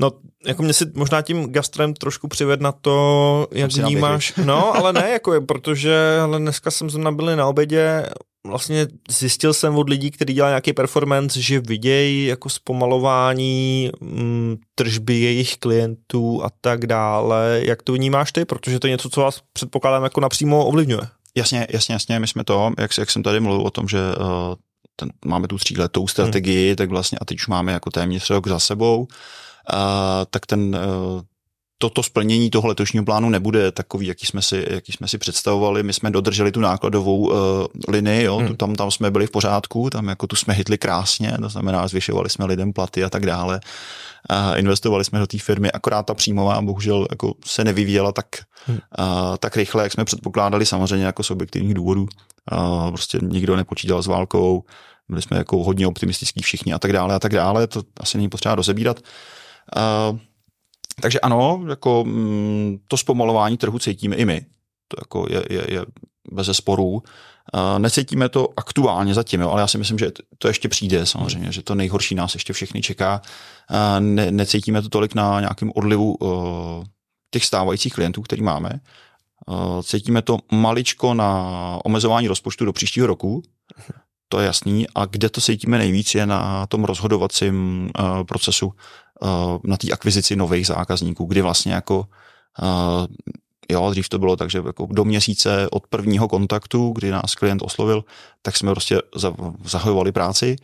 [0.00, 0.12] No,
[0.46, 4.32] jako mě si možná tím gastrem trošku přived na to, jak vnímáš.
[4.44, 8.06] No, ale ne, jako je, protože ale dneska jsem zrovna byli na obědě,
[8.46, 14.56] vlastně zjistil jsem od lidí, kteří dělají nějaký performance, že vidějí jako zpomalování m, mm,
[14.74, 17.60] tržby jejich klientů a tak dále.
[17.64, 18.44] Jak to vnímáš ty?
[18.44, 21.02] Protože to je něco, co vás předpokládám jako napřímo ovlivňuje.
[21.36, 22.20] Jasně, jasně, jasně.
[22.20, 24.54] My jsme to, jak, jak jsem tady mluvil o tom, že uh,
[24.96, 26.76] ten, máme tu tříletou strategii, hmm.
[26.76, 29.06] tak vlastně a teď už máme jako téměř rok za sebou uh,
[30.30, 30.76] tak ten
[31.78, 35.82] toto splnění toho letošního plánu nebude takový, jaký jsme si, jaký jsme si představovali.
[35.82, 37.36] My jsme dodrželi tu nákladovou uh,
[37.88, 38.48] linii, jo, hmm.
[38.48, 41.88] tu, tam, tam jsme byli v pořádku, tam jako tu jsme hitli krásně, to znamená,
[41.88, 43.60] zvyšovali jsme lidem platy a tak dále.
[44.30, 48.26] A investovali jsme do té firmy, akorát ta příjmová bohužel jako se nevyvíjela tak,
[48.66, 48.78] hmm.
[48.98, 52.06] uh, tak rychle, jak jsme předpokládali, samozřejmě jako z objektivních důvodů.
[52.52, 54.64] Uh, prostě nikdo nepočítal s válkou,
[55.08, 58.28] byli jsme jako hodně optimistický všichni a tak dále a tak dále, to asi není
[58.28, 58.98] potřeba rozebírat.
[58.98, 59.04] Uh,
[61.00, 64.46] takže ano, jako mm, to zpomalování trhu cítíme i my.
[64.88, 65.86] To jako je, je, je
[66.32, 66.90] bez sporů.
[67.54, 71.52] Uh, necítíme to aktuálně zatím, jo, ale já si myslím, že to ještě přijde samozřejmě,
[71.52, 73.22] že to nejhorší nás ještě všechny čeká.
[73.70, 76.84] Uh, ne, necítíme to tolik na nějakém odlivu uh,
[77.30, 78.70] těch stávajících klientů, který máme.
[79.46, 83.42] Uh, cítíme to maličko na omezování rozpočtu do příštího roku,
[84.28, 84.86] to je jasný.
[84.94, 88.72] A kde to cítíme nejvíc je na tom rozhodovacím uh, procesu
[89.64, 91.98] na té akvizici nových zákazníků, kdy vlastně jako
[92.62, 93.06] uh,
[93.72, 97.62] jo, dřív to bylo tak, že jako do měsíce od prvního kontaktu, kdy nás klient
[97.62, 98.04] oslovil,
[98.42, 99.02] tak jsme prostě
[99.64, 100.56] zahajovali práci.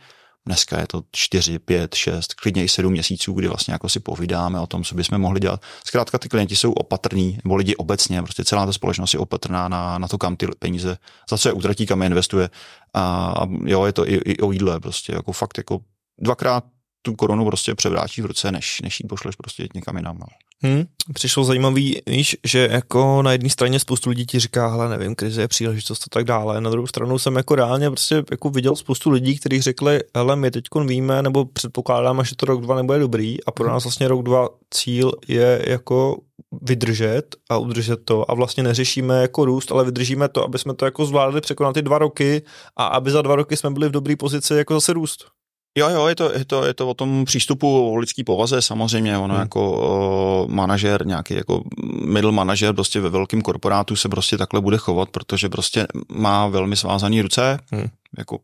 [0.45, 4.59] Dneska je to 4, 5, 6, klidně i 7 měsíců, kdy vlastně jako si povídáme
[4.59, 5.61] o tom, co bychom mohli dělat.
[5.85, 9.97] Zkrátka ty klienti jsou opatrní, nebo lidi obecně, prostě celá ta společnost je opatrná na,
[9.97, 10.97] na to, kam ty peníze,
[11.29, 12.49] za co je utratí, kam je investuje.
[12.93, 15.79] A, a jo, je to i, i o jídle, prostě jako fakt jako
[16.19, 16.63] dvakrát
[17.05, 20.17] tu korunu prostě převrátí v ruce, než, než ji pošleš prostě někam jinam.
[20.17, 20.25] No.
[20.63, 25.15] Hmm, přišlo zajímavý, víš, že jako na jedné straně spoustu lidí ti říká, hele, nevím,
[25.15, 26.61] krize je příležitost a tak dále.
[26.61, 30.51] Na druhou stranu jsem jako reálně prostě jako viděl spoustu lidí, kteří řekli, hele, my
[30.51, 34.23] teď víme, nebo předpokládáme, že to rok, dva nebude dobrý a pro nás vlastně rok,
[34.23, 36.17] dva cíl je jako
[36.61, 40.85] vydržet a udržet to a vlastně neřešíme jako růst, ale vydržíme to, aby jsme to
[40.85, 42.41] jako zvládli překonat ty dva roky
[42.77, 45.34] a aby za dva roky jsme byli v dobré pozici jako zase růst.
[45.77, 49.17] Jo, jo, je to, je to, je to o tom přístupu o lidský povaze samozřejmě,
[49.17, 49.41] ono hmm.
[49.41, 51.63] jako o, manažer, nějaký jako
[52.05, 56.75] middle manažer prostě ve velkém korporátu se prostě takhle bude chovat, protože prostě má velmi
[56.75, 57.87] svázané ruce, hmm.
[58.17, 58.39] jako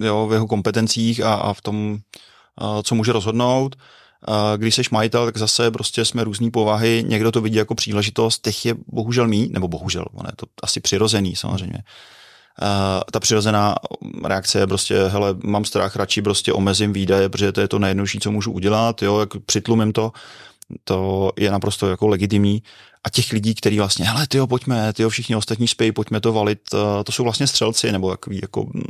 [0.00, 1.98] jo, v jeho kompetencích a, a v tom,
[2.58, 3.76] a, co může rozhodnout.
[4.28, 8.42] A když jsi majitel, tak zase prostě jsme různý povahy, někdo to vidí jako příležitost,
[8.42, 11.76] těch je bohužel mý, nebo bohužel, ono je to asi přirozený samozřejmě.
[11.76, 12.17] Hmm
[13.12, 13.74] ta přirozená
[14.24, 18.20] reakce je prostě, hele, mám strach, radši prostě omezím výdaje, protože to je to nejjednodušší,
[18.20, 20.12] co můžu udělat, jo, jak přitlumím to,
[20.84, 22.62] to je naprosto jako legitimní.
[23.04, 26.58] A těch lidí, kteří vlastně, hele, tyjo, pojďme, tyjo, všichni ostatní spějí, pojďme to valit,
[27.04, 28.82] to jsou vlastně střelci, nebo takový, jako, mm,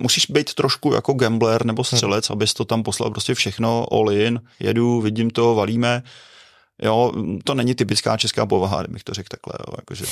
[0.00, 2.32] musíš být trošku jako gambler nebo střelec, hmm.
[2.32, 6.02] abys to tam poslal prostě všechno all in, jedu, vidím to, valíme,
[6.82, 7.12] Jo,
[7.44, 9.52] to není typická česká povaha, kdybych to řekl takhle.
[9.58, 10.04] Jo, jakože.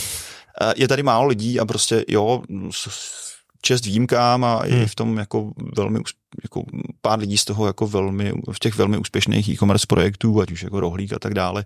[0.62, 2.42] Eh, je tady málo lidí a prostě jo,
[3.62, 4.82] čest výjimkám a hmm.
[4.82, 5.98] i v tom jako velmi,
[6.42, 6.64] jako
[7.00, 10.80] pár lidí z toho jako velmi, v těch velmi úspěšných e-commerce projektů, ať už jako
[10.80, 11.64] rohlík a tak dále,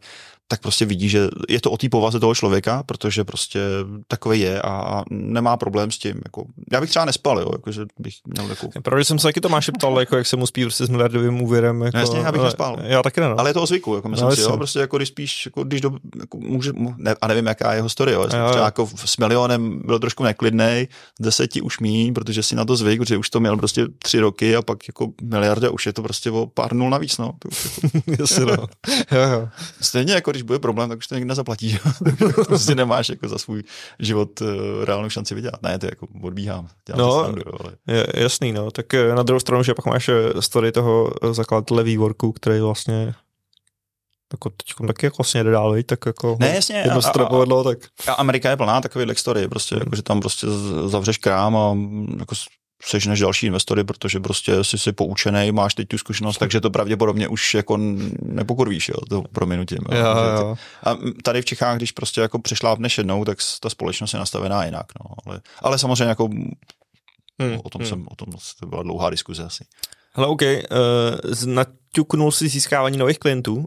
[0.48, 3.60] tak prostě vidí, že je to o té povaze toho člověka, protože prostě
[4.08, 6.20] takový je a nemá problém s tím.
[6.24, 8.68] Jako, já bych třeba nespal, jo, jako, že bych měl jako...
[8.82, 11.82] Protože jsem se taky Tomáše ptal, jako, jak se mu spí prostě s miliardovým úvěrem.
[11.82, 12.76] Jako, no, jasně, já bych nespal.
[12.82, 13.28] Já taky ne.
[13.28, 13.40] No.
[13.40, 15.64] Ale je to o zvyku, jako myslím no, si, jo, prostě jako když spíš, jako,
[15.64, 18.28] když do, jako, může, ne, a nevím, jaká je jeho story, jo, jo.
[18.28, 20.88] třeba jako s milionem byl trošku neklidný,
[21.20, 24.49] deseti už míň, protože si na to zvyk, protože už to měl prostě tři roky
[24.56, 27.32] a pak jako miliarda, už je to prostě o pár nul navíc, no.
[27.38, 27.98] To už jako...
[28.22, 28.52] Jasně, no.
[29.12, 29.48] jo, jo.
[29.80, 31.78] Stejně jako když bude problém, tak už to někdo nezaplatí.
[32.46, 33.62] prostě nemáš jako za svůj
[33.98, 34.48] život uh,
[34.84, 35.62] reálnou šanci vydělat.
[35.62, 36.68] Ne, to jako odbíhám.
[36.96, 37.72] No, standu, ale...
[37.86, 38.70] je, jasný, no.
[38.70, 43.14] Tak eh, na druhou stranu, že pak máš eh, story toho zakladatele vývorku, který vlastně
[44.32, 47.64] jako teď taky jako vlastně jde dál, tak jako ne, jasně, jedno se to nepovedlo,
[47.64, 47.78] tak.
[48.08, 49.82] A Amerika je plná takových story, prostě, hmm.
[49.82, 50.46] jako, že tam prostě
[50.86, 51.76] zavřeš krám a
[52.18, 52.34] jako
[52.84, 57.28] sežneš další investory, protože prostě jsi si poučený, máš teď tu zkušenost, takže to pravděpodobně
[57.28, 57.78] už jako
[58.22, 59.78] nepokorvíš, jo, to prominutím.
[59.92, 59.98] Jo.
[59.98, 60.56] Jo, jo.
[60.84, 64.86] A tady v Čechách, když prostě jako přešlápneš jednou, tak ta společnost je nastavená jinak,
[65.00, 66.28] no, ale, ale samozřejmě jako
[67.38, 67.88] hmm, o tom hmm.
[67.88, 68.28] jsem, o tom
[68.60, 69.64] to byla dlouhá diskuze asi.
[70.12, 70.48] Hele, OK, uh,
[71.46, 73.64] naťuknul si získávání nových klientů, uh,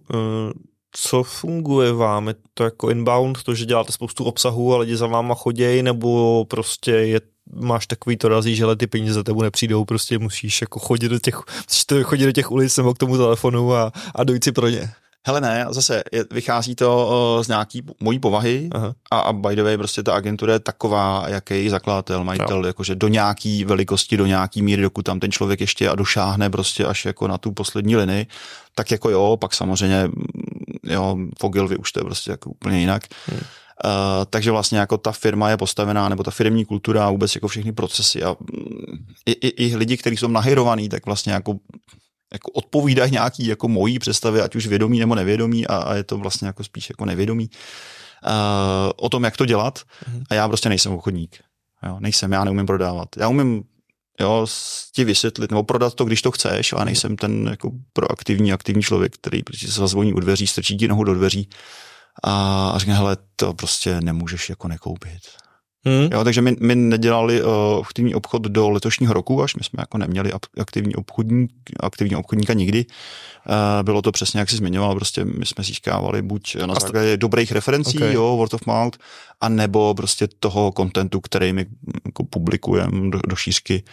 [0.91, 2.27] co funguje vám?
[2.27, 6.45] Je to jako inbound, to, že děláte spoustu obsahu a lidi za váma chodějí, nebo
[6.45, 7.21] prostě je
[7.55, 11.19] máš takový to razí, že ty peníze za tebou nepřijdou, prostě musíš jako chodit do
[11.19, 11.35] těch,
[11.67, 14.69] musíš to chodit do těch ulic nebo k tomu telefonu a, a dojít si pro
[14.69, 14.93] ně.
[15.27, 18.69] Hele ne, zase je, vychází to z nějaký mojí povahy
[19.11, 22.65] a, a by the way prostě ta agentura je taková, jaký zakladatel, majitel, jo.
[22.65, 26.85] jakože do nějaký velikosti, do nějaký míry, dokud tam ten člověk ještě a došáhne prostě
[26.85, 28.27] až jako na tu poslední linii,
[28.75, 30.09] tak jako jo, pak samozřejmě
[30.83, 33.03] jo, Fogilvy už to je prostě jako úplně jinak.
[33.27, 33.41] Hmm.
[33.85, 37.47] Uh, takže vlastně jako ta firma je postavená, nebo ta firmní kultura a vůbec jako
[37.47, 41.55] všechny procesy a mm, i, i, i lidi, kteří jsou nahyrovaní, tak vlastně jako
[42.33, 46.17] jako odpovídají nějaký jako mojí představě, ať už vědomí nebo nevědomí a, a je to
[46.17, 47.49] vlastně jako spíš jako nevědomí.
[48.25, 50.23] Uh, o tom, jak to dělat mm-hmm.
[50.29, 51.39] a já prostě nejsem obchodník.
[51.87, 53.09] Jo, nejsem, já neumím prodávat.
[53.17, 53.63] Já umím
[54.19, 54.47] jo,
[54.95, 59.13] ti vysvětlit nebo prodat to, když to chceš, ale nejsem ten jako proaktivní, aktivní člověk,
[59.13, 61.49] který prostě se zazvoní u dveří, strčí ti nohu do dveří
[62.23, 65.21] a, a řekne, hele, to prostě nemůžeš jako nekoupit.
[65.85, 66.09] Hmm.
[66.11, 67.49] Jo, takže my, my nedělali uh,
[67.81, 72.85] aktivní obchod do letošního roku, až my jsme jako neměli aktivní, obchodník, aktivní obchodníka nikdy.
[72.85, 77.51] Uh, bylo to přesně, jak jsi zmiňoval, prostě my jsme získávali buď na základě dobrých
[77.51, 78.13] referencí, okay.
[78.13, 78.97] jo, word of mouth,
[79.41, 81.65] a nebo prostě toho kontentu, který my
[82.05, 83.83] jako publikujeme do, do šířky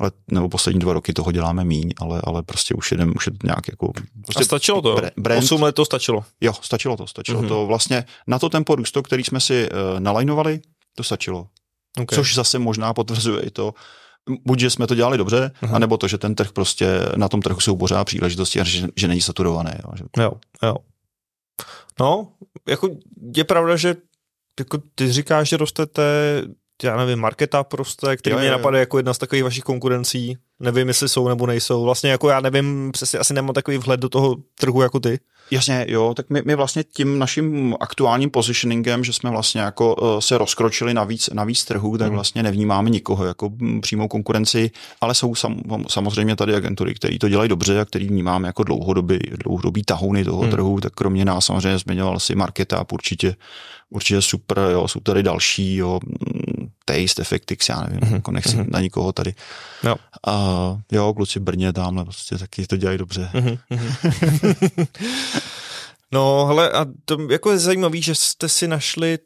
[0.00, 3.32] ale nebo poslední dva roky toho děláme míň, ale, ale prostě už jedem, už je
[3.32, 3.92] to nějak jako...
[4.24, 6.24] Prostě a stačilo to, brand, 8 let to stačilo.
[6.40, 7.48] Jo, stačilo to, stačilo mm-hmm.
[7.48, 7.66] to.
[7.66, 10.60] Vlastně na to tempo růstu, který jsme si uh, nalajnovali,
[10.96, 11.48] to stačilo.
[12.00, 12.16] Okay.
[12.16, 13.74] Což zase možná potvrzuje i to,
[14.44, 15.74] buď, že jsme to dělali dobře, uh-huh.
[15.74, 19.08] anebo to, že ten trh prostě, na tom trhu jsou pořád příležitosti a že, že
[19.08, 19.70] není saturovaný.
[19.84, 20.22] Jo, že...
[20.22, 20.32] jo,
[20.62, 20.76] jo.
[22.00, 22.28] No,
[22.68, 22.90] jako
[23.36, 23.96] je pravda, že
[24.58, 26.02] jako ty říkáš, že rostete,
[26.82, 30.38] já nevím, marketa prostě, který jo, mě napadá jako jedna z takových vašich konkurencí.
[30.60, 31.84] Nevím, jestli jsou nebo nejsou.
[31.84, 35.18] Vlastně jako já nevím, přesně asi nemám takový vhled do toho trhu jako ty.
[35.50, 40.18] Jasně, jo, tak my, my vlastně tím naším aktuálním positioningem, že jsme vlastně jako uh,
[40.18, 42.14] se rozkročili na víc, na víc trhů, tak mm.
[42.14, 44.70] vlastně nevnímáme nikoho jako přímou konkurenci,
[45.00, 49.18] ale jsou sam, samozřejmě tady agentury, které to dělají dobře a který vnímáme jako dlouhodobý,
[49.44, 50.50] dlouhodobý tahouny toho mm.
[50.50, 53.36] trhu, tak kromě nás samozřejmě zmiňoval si Marketa, určitě,
[53.90, 56.00] určitě super, jo, jsou tady další, jo,
[56.88, 58.14] Taste, Effectix, já nevím, mm.
[58.14, 58.66] jako nechci mm.
[58.68, 59.34] na nikoho tady.
[59.84, 59.96] Jo.
[60.26, 60.32] A
[60.92, 63.30] jo, kluci Brně tamhle prostě taky to dělají dobře.
[63.34, 63.58] Mm.
[66.12, 69.18] No, hele, a to jako je zajímavé, že jste si našli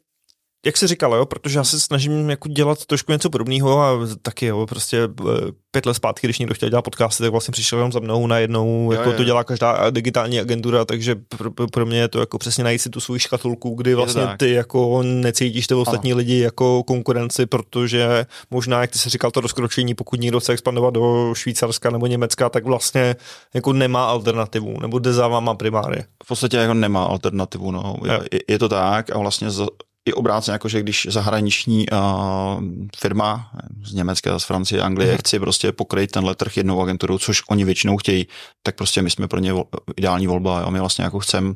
[0.65, 4.45] jak jsi říkal, jo, protože já se snažím jako dělat trošku něco podobného a taky
[4.45, 7.91] jo, prostě eh, pět let zpátky, když někdo chtěl dělat podcasty, tak vlastně přišel jenom
[7.91, 9.17] za mnou najednou, jo, jako jo.
[9.17, 12.89] to dělá každá digitální agentura, takže pro, pro mě je to jako přesně najít si
[12.89, 16.17] tu svou škatulku, kdy vlastně ty jako necítíš ty ostatní ano.
[16.17, 20.93] lidi jako konkurenci, protože možná, jak ty jsi říkal, to rozkročení, pokud někdo chce expandovat
[20.93, 23.15] do Švýcarska nebo Německa, tak vlastně
[23.53, 26.03] jako nemá alternativu, nebo jde za váma primáry.
[26.23, 27.95] V podstatě jako nemá alternativu, no.
[28.31, 29.65] Je, je to tak a vlastně z,
[30.05, 31.99] i obráceně, jako že když zahraniční uh,
[32.97, 33.51] firma
[33.83, 35.17] z Německa, z Francie, Anglie mm.
[35.17, 38.27] chce prostě pokryt tenhle trh jednou agenturou, což oni většinou chtějí,
[38.63, 40.61] tak prostě my jsme pro ně vol, ideální volba.
[40.61, 40.71] Jo.
[40.71, 41.55] My vlastně jako chcem,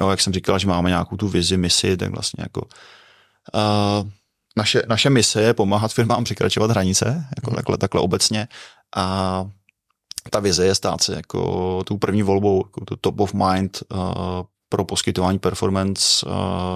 [0.00, 2.60] jo, jak jsem říkal, že máme nějakou tu vizi, misi, tak vlastně jako
[3.54, 4.08] uh,
[4.56, 7.56] naše, naše mise je pomáhat firmám překračovat hranice, jako mm.
[7.56, 8.48] takhle, takhle obecně
[8.96, 9.46] a
[10.30, 13.98] ta vize je stát se jako tou první volbou, jako to top of mind uh,
[14.68, 16.32] pro poskytování performance uh,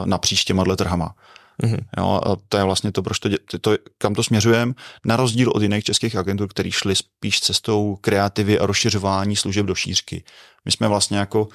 [0.06, 1.14] napříč těma trhama.
[1.62, 1.78] Mm-hmm.
[1.98, 4.72] Jo, a to je vlastně to, proč to, dě- to kam to směřujeme,
[5.04, 9.74] na rozdíl od jiných českých agentur, který šli spíš cestou kreativy a rozšiřování služeb do
[9.74, 10.24] šířky.
[10.64, 11.48] My jsme vlastně jako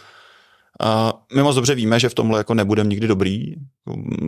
[0.84, 3.54] Uh, my moc dobře víme, že v tomhle jako nebudeme nikdy dobrý.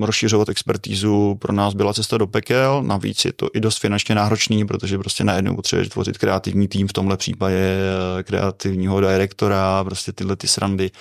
[0.01, 4.65] Rozšiřovat expertízu pro nás byla cesta do pekel, navíc je to i dost finančně náročný,
[4.65, 7.77] protože prostě najednou potřebuješ tvořit kreativní tým, v tomhle případě
[8.19, 10.91] eh, kreativního direktora, prostě tyhle ty srandy.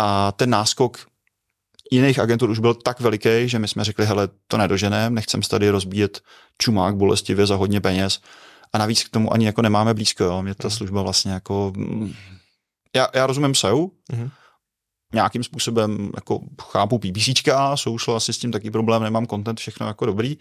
[0.00, 0.98] A ten náskok
[1.92, 5.70] jiných agentur už byl tak veliký, že my jsme řekli, hele, to nedoženeme, nechcem tady
[5.70, 6.20] rozbíjet
[6.58, 8.20] čumák bolestivě za hodně peněz.
[8.72, 10.42] A navíc k tomu ani jako nemáme blízko, jo.
[10.42, 10.76] Mě ta mhm.
[10.76, 11.72] služba vlastně jako...
[11.76, 12.14] Mm,
[12.96, 14.30] já, já rozumím SEO, mm-hmm.
[15.14, 20.06] nějakým způsobem jako chápu PPCčka, social asi s tím taky problém, nemám content, všechno jako
[20.06, 20.38] dobrý,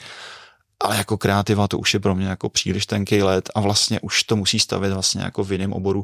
[0.83, 4.23] ale jako kreativa to už je pro mě jako příliš tenký let a vlastně už
[4.23, 6.03] to musí stavit vlastně jako v jiném oboru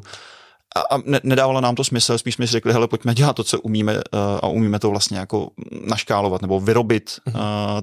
[0.76, 3.44] a, a ne, nedávalo nám to smysl, spíš jsme si řekli, hele, pojďme dělat to,
[3.44, 4.00] co umíme uh,
[4.42, 5.50] a umíme to vlastně jako
[5.86, 7.34] naškálovat nebo vyrobit uh,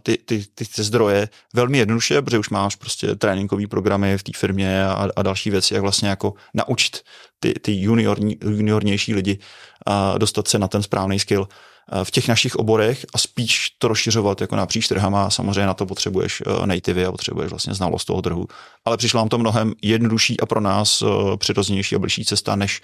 [0.03, 4.31] ty, ty, ty, ty zdroje velmi jednoduše, protože už máš prostě tréninkové programy v té
[4.35, 7.01] firmě a, a další věci, jak vlastně jako naučit
[7.39, 9.39] ty, ty juniorní, juniornější lidi
[9.87, 11.47] uh, dostat se na ten správný skill.
[11.91, 15.29] Eh, v těch našich oborech a spíš to rozšiřovat jako napříč trhama.
[15.29, 18.45] Samozřejmě na to potřebuješ eh, nativy a potřebuješ vlastně znalost toho trhu.
[18.85, 22.81] Ale přišla nám to mnohem jednodušší a pro nás eh, přirozenější a blížší cesta, než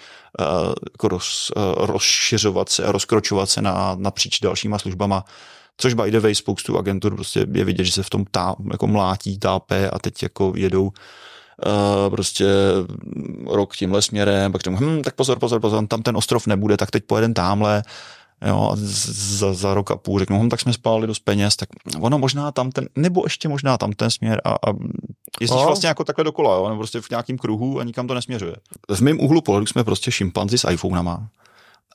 [0.92, 5.24] jako roz, rozšiřovat se a rozkročovat se na, napříč dalšíma službama.
[5.76, 8.86] Což by the way spoustu agentur prostě je vidět, že se v tom tá, jako
[8.86, 10.92] mlátí, tápe a teď jako jedou uh,
[12.10, 12.46] prostě
[13.46, 16.90] rok tímhle směrem, pak řeknu, hm, tak pozor, pozor, pozor, tam ten ostrov nebude, tak
[16.90, 17.82] teď pojedem tamhle
[18.46, 21.68] jo, a za, za rok a půl řeknu, hm, tak jsme spálili dost peněz, tak
[22.00, 24.72] ono možná tam ten, nebo ještě možná tam ten směr a, a
[25.40, 25.66] jezdíš no.
[25.66, 28.56] vlastně jako takhle dokola, jo, nebo prostě v nějakém kruhu a nikam to nesměřuje.
[28.88, 31.28] V mém úhlu pohledu jsme prostě šimpanzi s iPhonama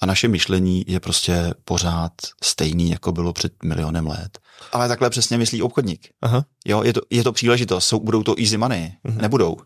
[0.02, 2.12] a naše myšlení je prostě pořád
[2.43, 4.39] stejný, jako bylo před milionem let.
[4.72, 6.10] Ale takhle přesně myslí obchodník.
[6.22, 6.46] Aha.
[6.66, 9.22] Jo, je to, je to příležitost, jsou, budou to easy money, uh-huh.
[9.22, 9.58] nebudou.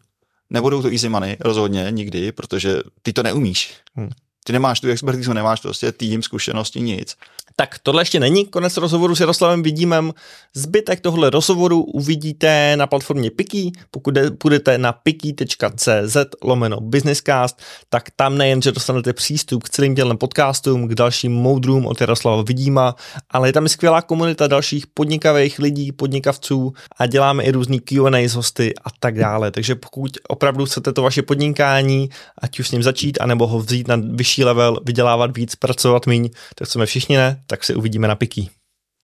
[0.49, 3.73] nebudou to easy money, rozhodně, nikdy, protože ty to neumíš.
[3.95, 4.09] Hmm.
[4.49, 7.17] Ty nemáš tu expertizu, nemáš prostě tým, zkušenosti, nic.
[7.55, 10.13] Tak tohle ještě není konec rozhovoru s Jaroslavem Vidímem.
[10.53, 13.71] Zbytek tohle rozhovoru uvidíte na platformě Piki.
[13.91, 20.17] Pokud půjdete na piki.cz lomeno businesscast, tak tam nejen, že dostanete přístup k celým těm
[20.17, 22.95] podcastům, k dalším moudrům od Jaroslava Vidíma,
[23.29, 28.29] ale je tam i skvělá komunita dalších podnikavých lidí, podnikavců a děláme i různý Q&A
[28.29, 29.51] s hosty a tak dále.
[29.51, 33.87] Takže pokud opravdu chcete to vaše podnikání, ať už s ním začít, anebo ho vzít
[33.87, 38.15] na vyšší level, vydělávat víc, pracovat méně, tak chceme všichni ne, tak se uvidíme na
[38.15, 38.49] Piky.